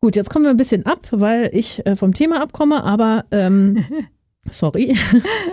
Gut, 0.00 0.14
jetzt 0.14 0.30
kommen 0.30 0.44
wir 0.44 0.50
ein 0.50 0.56
bisschen 0.56 0.86
ab, 0.86 1.08
weil 1.10 1.50
ich 1.52 1.84
äh, 1.84 1.96
vom 1.96 2.14
Thema 2.14 2.40
abkomme, 2.40 2.84
aber 2.84 3.24
ähm, 3.32 3.84
sorry. 4.50 4.96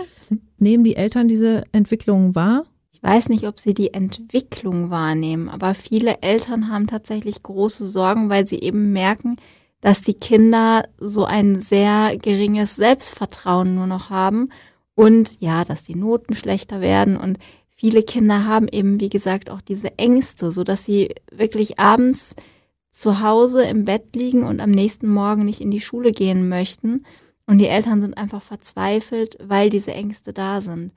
Nehmen 0.58 0.84
die 0.84 0.96
Eltern 0.96 1.26
diese 1.26 1.64
Entwicklung 1.72 2.34
wahr 2.34 2.64
weiß 3.06 3.28
nicht, 3.28 3.46
ob 3.46 3.60
sie 3.60 3.72
die 3.72 3.94
Entwicklung 3.94 4.90
wahrnehmen, 4.90 5.48
aber 5.48 5.74
viele 5.74 6.22
Eltern 6.22 6.68
haben 6.68 6.88
tatsächlich 6.88 7.42
große 7.42 7.86
Sorgen, 7.86 8.28
weil 8.28 8.46
sie 8.48 8.58
eben 8.58 8.92
merken, 8.92 9.36
dass 9.80 10.02
die 10.02 10.14
Kinder 10.14 10.88
so 10.98 11.24
ein 11.24 11.58
sehr 11.58 12.16
geringes 12.16 12.74
Selbstvertrauen 12.74 13.76
nur 13.76 13.86
noch 13.86 14.10
haben 14.10 14.48
und 14.96 15.40
ja, 15.40 15.64
dass 15.64 15.84
die 15.84 15.94
Noten 15.94 16.34
schlechter 16.34 16.80
werden 16.80 17.16
und 17.16 17.38
viele 17.68 18.02
Kinder 18.02 18.44
haben 18.44 18.66
eben, 18.66 18.98
wie 18.98 19.10
gesagt, 19.10 19.50
auch 19.50 19.60
diese 19.60 19.96
Ängste, 19.98 20.50
so 20.50 20.64
dass 20.64 20.84
sie 20.84 21.14
wirklich 21.30 21.78
abends 21.78 22.34
zu 22.90 23.20
Hause 23.20 23.62
im 23.62 23.84
Bett 23.84 24.16
liegen 24.16 24.42
und 24.42 24.60
am 24.60 24.70
nächsten 24.70 25.08
Morgen 25.08 25.44
nicht 25.44 25.60
in 25.60 25.70
die 25.70 25.82
Schule 25.82 26.12
gehen 26.12 26.48
möchten. 26.48 27.04
Und 27.46 27.58
die 27.58 27.68
Eltern 27.68 28.00
sind 28.00 28.16
einfach 28.16 28.42
verzweifelt, 28.42 29.36
weil 29.40 29.68
diese 29.68 29.92
Ängste 29.92 30.32
da 30.32 30.62
sind. 30.62 30.92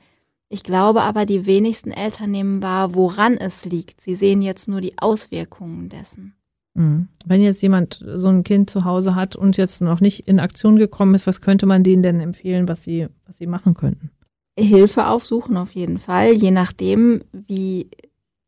Ich 0.49 0.63
glaube 0.63 1.03
aber, 1.03 1.27
die 1.27 1.45
wenigsten 1.45 1.91
Eltern 1.91 2.31
nehmen 2.31 2.63
wahr, 2.63 2.95
woran 2.95 3.37
es 3.37 3.65
liegt. 3.65 4.01
Sie 4.01 4.15
sehen 4.15 4.41
jetzt 4.41 4.67
nur 4.67 4.81
die 4.81 4.97
Auswirkungen 4.97 5.89
dessen. 5.89 6.33
Mhm. 6.73 7.07
Wenn 7.23 7.43
jetzt 7.43 7.61
jemand 7.61 8.03
so 8.13 8.29
ein 8.29 8.43
Kind 8.43 8.69
zu 8.69 8.83
Hause 8.83 9.13
hat 9.13 9.35
und 9.35 9.57
jetzt 9.57 9.81
noch 9.81 10.01
nicht 10.01 10.27
in 10.27 10.39
Aktion 10.39 10.77
gekommen 10.77 11.13
ist, 11.13 11.27
was 11.27 11.41
könnte 11.41 11.67
man 11.67 11.83
denen 11.83 12.01
denn 12.01 12.19
empfehlen, 12.19 12.67
was 12.67 12.83
sie, 12.83 13.07
was 13.27 13.37
sie 13.37 13.45
machen 13.45 13.75
könnten? 13.75 14.09
Hilfe 14.57 15.07
aufsuchen 15.07 15.55
auf 15.55 15.71
jeden 15.71 15.99
Fall, 15.99 16.33
je 16.33 16.51
nachdem, 16.51 17.21
wie 17.31 17.89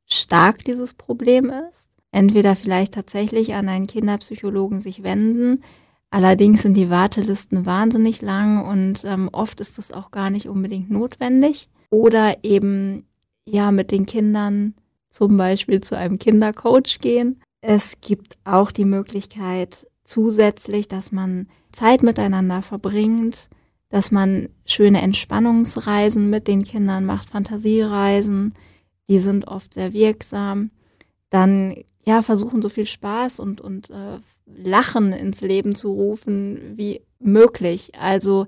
stark 0.10 0.66
dieses 0.66 0.96
Problem 0.96 1.52
ist. 1.72 1.92
Entweder 2.12 2.56
vielleicht 2.56 2.96
tatsächlich 2.96 3.54
an 3.54 3.70
einen 3.70 3.88
Kinderpsychologen 3.88 4.82
sich 4.82 5.04
wenden. 5.04 5.64
Allerdings 6.10 6.64
sind 6.64 6.76
die 6.76 6.90
Wartelisten 6.90 7.66
wahnsinnig 7.66 8.22
lang 8.22 8.66
und 8.66 9.06
ähm, 9.06 9.30
oft 9.32 9.62
ist 9.62 9.78
das 9.78 9.94
auch 9.94 10.12
gar 10.12 10.30
nicht 10.30 10.50
unbedingt 10.50 10.90
notwendig 10.90 11.70
oder 11.92 12.44
eben 12.44 13.06
ja 13.46 13.70
mit 13.70 13.92
den 13.92 14.08
Kindern 14.08 14.74
zum 15.12 15.38
Beispiel 15.38 15.82
zu 15.82 15.96
einem 15.96 16.18
Kindercoach 16.18 17.00
gehen. 17.00 17.40
Es 17.62 18.02
gibt 18.02 18.38
auch 18.44 18.72
die 18.72 18.86
Möglichkeit 18.86 19.88
zusätzlich, 20.04 20.88
dass 20.88 21.12
man 21.12 21.48
Zeit 21.72 22.02
miteinander 22.02 22.64
verbringt, 22.64 23.50
dass 23.90 24.10
man 24.10 24.50
schöne 24.66 25.02
Entspannungsreisen 25.02 26.30
mit 26.30 26.48
den 26.48 26.64
Kindern 26.64 27.06
macht, 27.06 27.30
Fantasiereisen, 27.30 28.54
die 29.10 29.20
sind 29.20 29.48
oft 29.48 29.74
sehr 29.74 29.94
wirksam. 29.94 30.72
Dann 31.30 31.76
ja, 32.04 32.22
versuchen 32.22 32.62
so 32.62 32.70
viel 32.70 32.86
Spaß 32.86 33.40
und, 33.40 33.62
und 33.62 33.90
äh, 33.90 34.20
Lachen 34.46 35.14
ins 35.14 35.42
Leben 35.42 35.76
zu 35.76 35.92
rufen 35.92 36.78
wie 36.78 37.02
möglich. 37.20 37.92
Also 38.00 38.48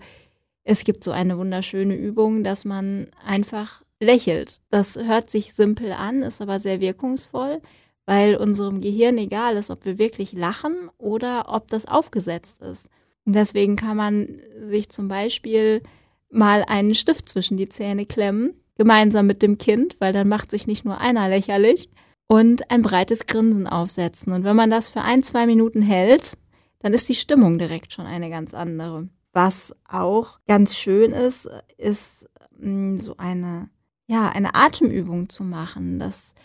es 0.64 0.84
gibt 0.84 1.04
so 1.04 1.12
eine 1.12 1.38
wunderschöne 1.38 1.96
Übung, 1.96 2.44
dass 2.44 2.66
man 2.66 3.08
einfach 3.26 3.84
lächelt. 4.00 4.62
Das 4.70 4.98
hört 4.98 5.30
sich 5.30 5.54
simpel 5.54 5.92
an, 5.92 6.22
ist 6.22 6.42
aber 6.42 6.60
sehr 6.60 6.82
wirkungsvoll, 6.82 7.62
weil 8.06 8.36
unserem 8.36 8.82
Gehirn 8.82 9.18
egal 9.18 9.58
ist, 9.58 9.70
ob 9.70 9.86
wir 9.86 9.98
wirklich 9.98 10.34
lachen 10.34 10.90
oder 10.98 11.46
ob 11.54 11.68
das 11.70 11.86
aufgesetzt 11.86 12.62
ist. 12.62 12.90
Und 13.26 13.34
deswegen 13.34 13.76
kann 13.76 13.98
man 13.98 14.42
sich 14.62 14.90
zum 14.90 15.08
Beispiel 15.08 15.82
mal 16.30 16.64
einen 16.68 16.96
Stift 16.96 17.30
zwischen 17.30 17.58
die 17.58 17.70
Zähne 17.70 18.06
klemmen, 18.06 18.54
gemeinsam 18.78 19.28
mit 19.28 19.42
dem 19.42 19.58
Kind, 19.58 19.96
weil 20.00 20.14
dann 20.14 20.28
macht 20.28 20.52
sich 20.52 20.68
nicht 20.68 20.84
nur 20.84 21.00
einer 21.00 21.30
lächerlich, 21.30 21.90
und 22.28 22.72
ein 22.72 22.82
breites 22.82 23.28
Grinsen 23.28 23.68
aufsetzen. 23.68 24.34
Und 24.34 24.44
wenn 24.44 24.56
man 24.56 24.70
das 24.70 24.90
für 24.90 25.02
ein, 25.02 25.24
zwei 25.24 25.46
Minuten 25.46 25.82
hält, 25.82 26.38
dann 26.80 26.94
ist 26.94 27.08
die 27.08 27.16
Stimmung 27.16 27.58
direkt 27.60 27.94
schon 27.94 28.06
eine 28.06 28.30
ganz 28.30 28.54
andere. 28.54 29.08
Was 29.34 29.76
auch 29.90 30.40
ganz 30.48 30.76
schön 30.76 31.12
ist, 31.12 31.50
ist 31.78 32.28
mm, 32.58 32.98
so 32.98 33.18
eine, 33.18 33.70
ja, 34.08 34.30
eine 34.30 34.56
Atemübung 34.56 35.30
zu 35.30 35.44
machen, 35.44 36.00
dass 36.00 36.36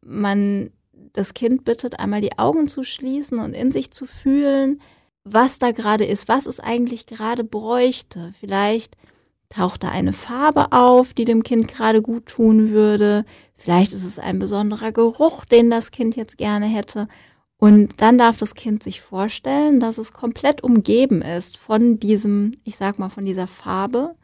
man 0.00 0.70
das 1.12 1.34
Kind 1.34 1.64
bittet, 1.64 1.98
einmal 1.98 2.20
die 2.20 2.38
Augen 2.38 2.68
zu 2.68 2.84
schließen 2.84 3.38
und 3.38 3.54
in 3.54 3.72
sich 3.72 3.90
zu 3.90 4.06
fühlen, 4.06 4.80
was 5.24 5.58
da 5.58 5.72
gerade 5.72 6.04
ist, 6.04 6.28
was 6.28 6.46
es 6.46 6.60
eigentlich 6.60 7.06
gerade 7.06 7.44
bräuchte. 7.44 8.32
Vielleicht 8.38 8.96
taucht 9.48 9.82
da 9.82 9.88
eine 9.88 10.12
Farbe 10.12 10.72
auf, 10.72 11.14
die 11.14 11.24
dem 11.24 11.42
Kind 11.42 11.68
gerade 11.68 12.02
gut 12.02 12.26
tun 12.26 12.70
würde. 12.70 13.24
Vielleicht 13.56 13.92
ist 13.92 14.04
es 14.04 14.18
ein 14.18 14.38
besonderer 14.38 14.92
Geruch, 14.92 15.44
den 15.44 15.70
das 15.70 15.90
Kind 15.90 16.16
jetzt 16.16 16.38
gerne 16.38 16.66
hätte. 16.66 17.08
Und 17.58 18.00
dann 18.00 18.18
darf 18.18 18.38
das 18.38 18.54
Kind 18.54 18.82
sich 18.84 19.00
vorstellen, 19.00 19.80
dass 19.80 19.98
es 19.98 20.12
komplett 20.12 20.62
umgeben 20.62 21.22
ist 21.22 21.56
von 21.56 21.98
diesem, 21.98 22.54
ich 22.62 22.76
sag 22.76 23.00
mal, 23.00 23.08
von 23.08 23.24
dieser 23.24 23.48
Farbe, 23.48 24.14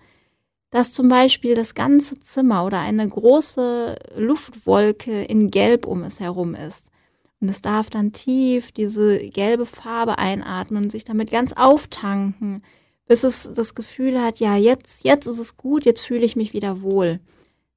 dass 0.71 0.93
zum 0.93 1.09
Beispiel 1.09 1.55
das 1.55 1.75
ganze 1.75 2.19
Zimmer 2.21 2.65
oder 2.65 2.81
eine 2.81 3.07
große 3.07 3.97
Luftwolke 4.17 5.25
in 5.25 5.51
Gelb 5.51 5.87
um 5.87 6.05
es 6.05 6.21
herum 6.21 6.55
ist. 6.55 6.91
Und 7.41 7.49
es 7.49 7.61
darf 7.61 7.91
dann 7.91 8.13
tief 8.13 8.73
diese 8.73 9.19
gelbe 9.29 9.67
Farbe 9.67 10.19
einatmen 10.19 10.85
und 10.85 10.91
sich 10.91 11.05
damit 11.05 11.31
ganz 11.31 11.53
auftanken, 11.53 12.63
bis 13.07 13.25
es 13.25 13.51
das 13.53 13.75
Gefühl 13.75 14.21
hat, 14.21 14.41
ja, 14.41 14.57
jetzt, 14.57 15.05
jetzt 15.05 15.27
ist 15.27 15.39
es 15.39 15.57
gut, 15.57 15.85
jetzt 15.85 16.01
fühle 16.01 16.25
ich 16.25 16.37
mich 16.37 16.55
wieder 16.55 16.83
wohl. 16.83 17.21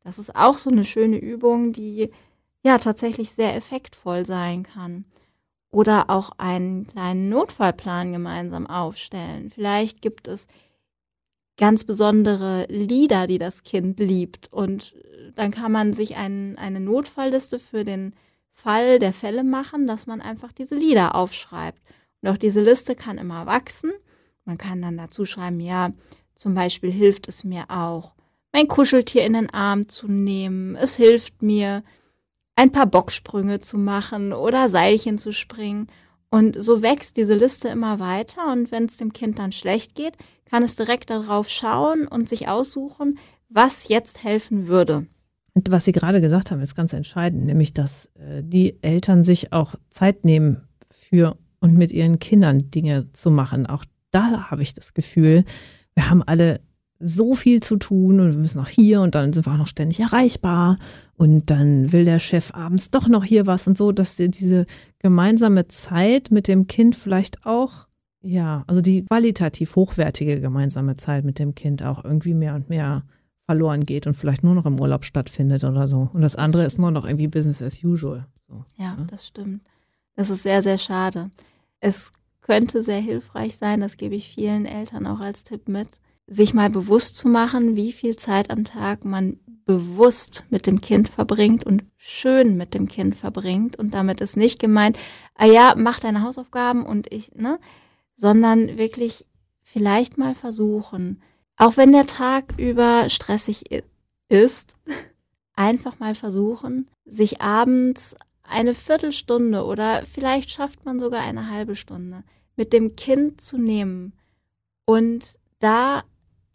Das 0.04 0.20
ist 0.20 0.36
auch 0.36 0.58
so 0.58 0.70
eine 0.70 0.86
schöne 0.86 1.18
Übung, 1.18 1.74
die 1.74 2.12
ja 2.64 2.78
tatsächlich 2.78 3.32
sehr 3.32 3.56
effektvoll 3.56 4.26
sein 4.26 4.64
kann. 4.64 5.06
Oder 5.70 6.10
auch 6.10 6.32
einen 6.38 6.88
kleinen 6.88 7.30
Notfallplan 7.30 8.14
gemeinsam 8.14 8.68
aufstellen. 8.68 9.50
Vielleicht 9.50 10.02
gibt 10.02 10.28
es 10.28 10.48
ganz 11.58 11.84
besondere 11.84 12.66
Lieder, 12.70 13.28
die 13.28 13.38
das 13.38 13.64
Kind 13.64 14.00
liebt. 14.00 14.52
Und 14.54 14.96
dann 15.36 15.52
kann 15.52 15.72
man 15.72 15.94
sich 15.94 16.16
ein, 16.16 16.58
eine 16.58 16.80
Notfallliste 16.80 17.60
für 17.60 17.84
den 17.84 18.14
Fall 18.52 18.98
der 19.00 19.14
Fälle 19.14 19.44
machen, 19.44 19.88
dass 19.88 20.08
man 20.08 20.22
einfach 20.22 20.52
diese 20.52 20.76
Lieder 20.76 21.16
aufschreibt. 21.16 21.82
Und 22.22 22.30
auch 22.30 22.38
diese 22.38 22.62
Liste 22.62 22.96
kann 22.96 23.18
immer 23.18 23.46
wachsen. 23.46 23.92
Man 24.46 24.58
kann 24.58 24.82
dann 24.82 24.98
dazu 24.98 25.26
schreiben, 25.26 25.60
ja, 25.60 25.92
zum 26.34 26.54
Beispiel 26.54 26.92
hilft 26.92 27.28
es 27.28 27.44
mir 27.44 27.66
auch, 27.70 28.14
mein 28.54 28.68
Kuscheltier 28.68 29.26
in 29.26 29.34
den 29.34 29.50
Arm 29.50 29.90
zu 29.90 30.08
nehmen. 30.08 30.76
Es 30.76 30.96
hilft 30.96 31.42
mir, 31.42 31.84
ein 32.58 32.72
paar 32.72 32.88
Bocksprünge 32.88 33.60
zu 33.60 33.78
machen 33.78 34.34
oder 34.34 34.68
Seilchen 34.68 35.18
zu 35.18 35.32
springen. 35.32 35.88
Und 36.30 36.62
so 36.62 36.82
wächst 36.82 37.16
diese 37.16 37.36
Liste 37.36 37.70
immer 37.70 38.00
weiter. 38.00 38.52
Und 38.52 38.72
wenn 38.72 38.86
es 38.86 38.98
dem 38.98 39.14
Kind 39.14 39.40
dann 39.40 39.54
schlecht 39.54 39.96
geht, 39.96 40.18
kann 40.46 40.64
es 40.64 40.76
direkt 40.76 41.10
darauf 41.10 41.50
schauen 41.50 42.08
und 42.08 42.28
sich 42.28 42.50
aussuchen, 42.50 43.20
was 43.48 43.88
jetzt 43.88 44.24
helfen 44.24 44.68
würde. 44.68 45.06
Und 45.54 45.72
was 45.72 45.86
Sie 45.86 45.92
gerade 45.92 46.20
gesagt 46.20 46.52
haben, 46.52 46.62
ist 46.62 46.76
ganz 46.76 46.94
entscheidend, 46.94 47.46
nämlich 47.46 47.74
dass 47.74 48.08
äh, 48.16 48.44
die 48.44 48.82
Eltern 48.82 49.24
sich 49.24 49.54
auch 49.54 49.76
Zeit 49.90 50.26
nehmen 50.26 50.68
für 50.92 51.38
und 51.60 51.76
mit 51.76 51.92
ihren 51.92 52.20
Kindern 52.20 52.70
Dinge 52.72 53.12
zu 53.14 53.32
machen. 53.32 53.66
Auch 53.66 53.86
da 54.12 54.50
habe 54.50 54.62
ich 54.62 54.74
das 54.74 54.94
Gefühl, 54.94 55.46
wir 55.96 56.10
haben 56.10 56.24
alle 56.24 56.60
so 57.00 57.34
viel 57.34 57.62
zu 57.62 57.78
tun 57.78 58.20
und 58.20 58.32
wir 58.32 58.40
müssen 58.40 58.60
auch 58.60 58.68
hier 58.68 59.02
und 59.02 59.16
dann 59.16 59.34
sind 59.34 59.46
wir 59.46 59.54
auch 59.54 59.58
noch 59.58 59.68
ständig 59.68 60.00
erreichbar 60.00 60.78
und 61.16 61.50
dann 61.52 61.92
will 61.92 62.06
der 62.06 62.20
Chef 62.20 62.54
abends 62.54 62.90
doch 62.90 63.08
noch 63.08 63.24
hier 63.24 63.46
was 63.46 63.68
und 63.68 63.78
so, 63.78 63.92
dass 63.92 64.16
diese 64.16 64.66
gemeinsame 65.00 65.68
Zeit 65.68 66.32
mit 66.32 66.48
dem 66.48 66.68
Kind 66.68 66.96
vielleicht 66.96 67.46
auch, 67.46 67.88
ja, 68.22 68.64
also 68.68 68.82
die 68.82 69.06
qualitativ 69.06 69.76
hochwertige 69.76 70.42
gemeinsame 70.42 70.98
Zeit 70.98 71.24
mit 71.24 71.40
dem 71.40 71.54
Kind 71.54 71.84
auch 71.84 72.04
irgendwie 72.04 72.34
mehr 72.34 72.56
und 72.56 72.70
mehr 72.70 73.04
verloren 73.46 73.82
geht 73.82 74.08
und 74.08 74.16
vielleicht 74.16 74.44
nur 74.44 74.56
noch 74.56 74.66
im 74.66 74.80
Urlaub 74.80 75.06
stattfindet 75.06 75.64
oder 75.64 75.88
so. 75.88 76.10
Und 76.14 76.22
das 76.22 76.36
andere 76.36 76.66
ist 76.66 76.80
nur 76.80 76.92
noch 76.92 77.06
irgendwie 77.06 77.28
Business 77.28 77.62
as 77.62 77.84
usual. 77.84 78.26
So, 78.48 78.66
ja, 78.78 78.96
ne? 78.96 79.08
das 79.10 79.28
stimmt. 79.28 79.62
Das 80.16 80.30
ist 80.30 80.44
sehr, 80.44 80.62
sehr 80.62 80.78
schade. 80.78 81.30
Es 81.80 82.12
könnte 82.42 82.82
sehr 82.82 83.00
hilfreich 83.00 83.56
sein, 83.56 83.82
das 83.82 83.98
gebe 83.98 84.16
ich 84.16 84.30
vielen 84.30 84.66
Eltern 84.66 85.06
auch 85.06 85.20
als 85.20 85.44
Tipp 85.44 85.70
mit, 85.70 85.88
sich 86.28 86.54
mal 86.54 86.70
bewusst 86.70 87.16
zu 87.16 87.28
machen, 87.28 87.76
wie 87.76 87.94
viel 87.94 88.18
Zeit 88.18 88.52
am 88.52 88.66
Tag 88.66 89.06
man 89.06 89.40
bewusst 89.66 90.46
mit 90.50 90.66
dem 90.66 90.82
Kind 90.82 91.10
verbringt 91.10 91.64
und 91.64 91.84
schön 91.98 92.58
mit 92.58 92.74
dem 92.74 92.88
Kind 92.88 93.16
verbringt. 93.16 93.78
Und 93.78 93.94
damit 93.94 94.22
ist 94.22 94.38
nicht 94.38 94.60
gemeint, 94.60 94.98
ah 95.36 95.46
ja, 95.46 95.74
mach 95.78 96.00
deine 96.00 96.24
Hausaufgaben 96.24 96.86
und 96.86 97.12
ich, 97.14 97.34
ne, 97.36 97.60
sondern 98.16 98.78
wirklich 98.78 99.26
vielleicht 99.62 100.18
mal 100.18 100.36
versuchen, 100.36 101.22
auch 101.58 101.76
wenn 101.76 101.92
der 101.92 102.08
Tag 102.08 102.54
über 102.58 103.10
stressig 103.10 103.66
ist, 104.30 104.76
einfach 105.54 106.00
mal 106.00 106.16
versuchen, 106.16 106.90
sich 107.06 107.42
abends 107.42 108.16
eine 108.44 108.74
Viertelstunde 108.74 109.66
oder 109.66 110.06
vielleicht 110.06 110.52
schafft 110.52 110.86
man 110.86 111.00
sogar 111.00 111.22
eine 111.22 111.50
halbe 111.50 111.76
Stunde 111.76 112.24
mit 112.56 112.74
dem 112.74 112.96
Kind 112.96 113.42
zu 113.42 113.58
nehmen 113.58 114.14
und 114.86 115.38
da 115.60 116.04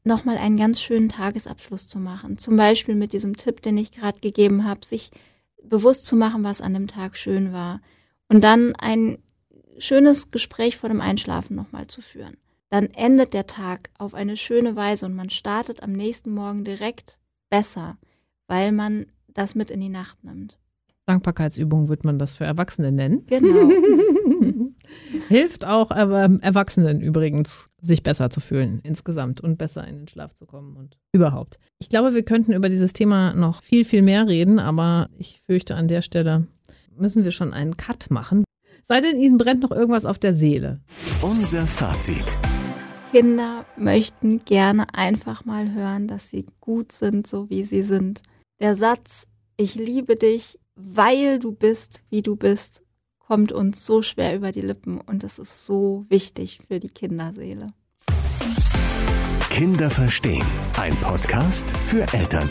nochmal 0.04 0.36
einen 0.36 0.56
ganz 0.56 0.80
schönen 0.80 1.08
Tagesabschluss 1.08 1.88
zu 1.88 1.98
machen. 1.98 2.38
Zum 2.38 2.56
Beispiel 2.56 2.94
mit 2.94 3.12
diesem 3.12 3.36
Tipp, 3.36 3.62
den 3.62 3.76
ich 3.76 3.92
gerade 3.92 4.20
gegeben 4.20 4.64
habe, 4.64 4.84
sich 4.84 5.10
bewusst 5.62 6.06
zu 6.06 6.16
machen, 6.16 6.44
was 6.44 6.60
an 6.60 6.74
dem 6.74 6.88
Tag 6.88 7.16
schön 7.16 7.52
war. 7.52 7.80
Und 8.28 8.42
dann 8.42 8.74
ein 8.76 9.18
schönes 9.78 10.30
Gespräch 10.30 10.76
vor 10.76 10.88
dem 10.88 11.00
Einschlafen 11.00 11.54
nochmal 11.54 11.86
zu 11.86 12.02
führen 12.02 12.36
dann 12.72 12.86
endet 12.94 13.34
der 13.34 13.46
Tag 13.46 13.90
auf 13.98 14.14
eine 14.14 14.34
schöne 14.34 14.76
Weise 14.76 15.04
und 15.04 15.14
man 15.14 15.28
startet 15.28 15.82
am 15.82 15.92
nächsten 15.92 16.32
Morgen 16.32 16.64
direkt 16.64 17.20
besser, 17.50 17.98
weil 18.46 18.72
man 18.72 19.04
das 19.28 19.54
mit 19.54 19.70
in 19.70 19.80
die 19.80 19.90
Nacht 19.90 20.24
nimmt. 20.24 20.58
Dankbarkeitsübung 21.04 21.88
wird 21.88 22.04
man 22.04 22.18
das 22.18 22.34
für 22.34 22.44
Erwachsene 22.44 22.90
nennen. 22.90 23.26
Genau. 23.26 23.68
Hilft 25.28 25.66
auch 25.66 25.90
Erwachsenen 25.90 27.02
übrigens, 27.02 27.68
sich 27.82 28.02
besser 28.02 28.30
zu 28.30 28.40
fühlen 28.40 28.80
insgesamt 28.82 29.40
und 29.40 29.58
besser 29.58 29.86
in 29.86 29.98
den 29.98 30.08
Schlaf 30.08 30.32
zu 30.34 30.46
kommen 30.46 30.76
und 30.76 30.96
überhaupt. 31.12 31.58
Ich 31.80 31.88
glaube, 31.88 32.14
wir 32.14 32.22
könnten 32.22 32.52
über 32.52 32.68
dieses 32.68 32.92
Thema 32.92 33.34
noch 33.34 33.62
viel, 33.62 33.84
viel 33.84 34.02
mehr 34.02 34.26
reden, 34.26 34.58
aber 34.58 35.10
ich 35.18 35.40
fürchte, 35.44 35.74
an 35.74 35.88
der 35.88 36.00
Stelle 36.00 36.46
müssen 36.96 37.24
wir 37.24 37.32
schon 37.32 37.52
einen 37.52 37.76
Cut 37.76 38.10
machen. 38.10 38.44
Sei 38.86 39.00
denn, 39.00 39.16
Ihnen 39.16 39.36
brennt 39.36 39.62
noch 39.62 39.72
irgendwas 39.72 40.04
auf 40.04 40.18
der 40.18 40.32
Seele. 40.32 40.80
Unser 41.22 41.66
Fazit. 41.66 42.38
Kinder 43.10 43.66
möchten 43.76 44.44
gerne 44.44 44.94
einfach 44.94 45.44
mal 45.44 45.72
hören, 45.74 46.08
dass 46.08 46.30
sie 46.30 46.46
gut 46.60 46.92
sind, 46.92 47.26
so 47.26 47.50
wie 47.50 47.64
sie 47.64 47.82
sind. 47.82 48.22
Der 48.60 48.74
Satz, 48.74 49.26
ich 49.56 49.74
liebe 49.74 50.16
dich, 50.16 50.58
weil 50.76 51.38
du 51.38 51.52
bist, 51.52 52.02
wie 52.08 52.22
du 52.22 52.36
bist, 52.36 52.82
kommt 53.32 53.50
uns 53.50 53.86
so 53.86 54.02
schwer 54.02 54.36
über 54.36 54.52
die 54.52 54.60
Lippen 54.60 55.00
und 55.00 55.24
es 55.24 55.38
ist 55.38 55.64
so 55.64 56.04
wichtig 56.10 56.58
für 56.68 56.80
die 56.80 56.90
Kinderseele. 56.90 57.68
Kinder 59.48 59.88
verstehen. 59.88 60.44
Ein 60.78 60.94
Podcast 60.96 61.70
für 61.86 62.02
Eltern. 62.12 62.50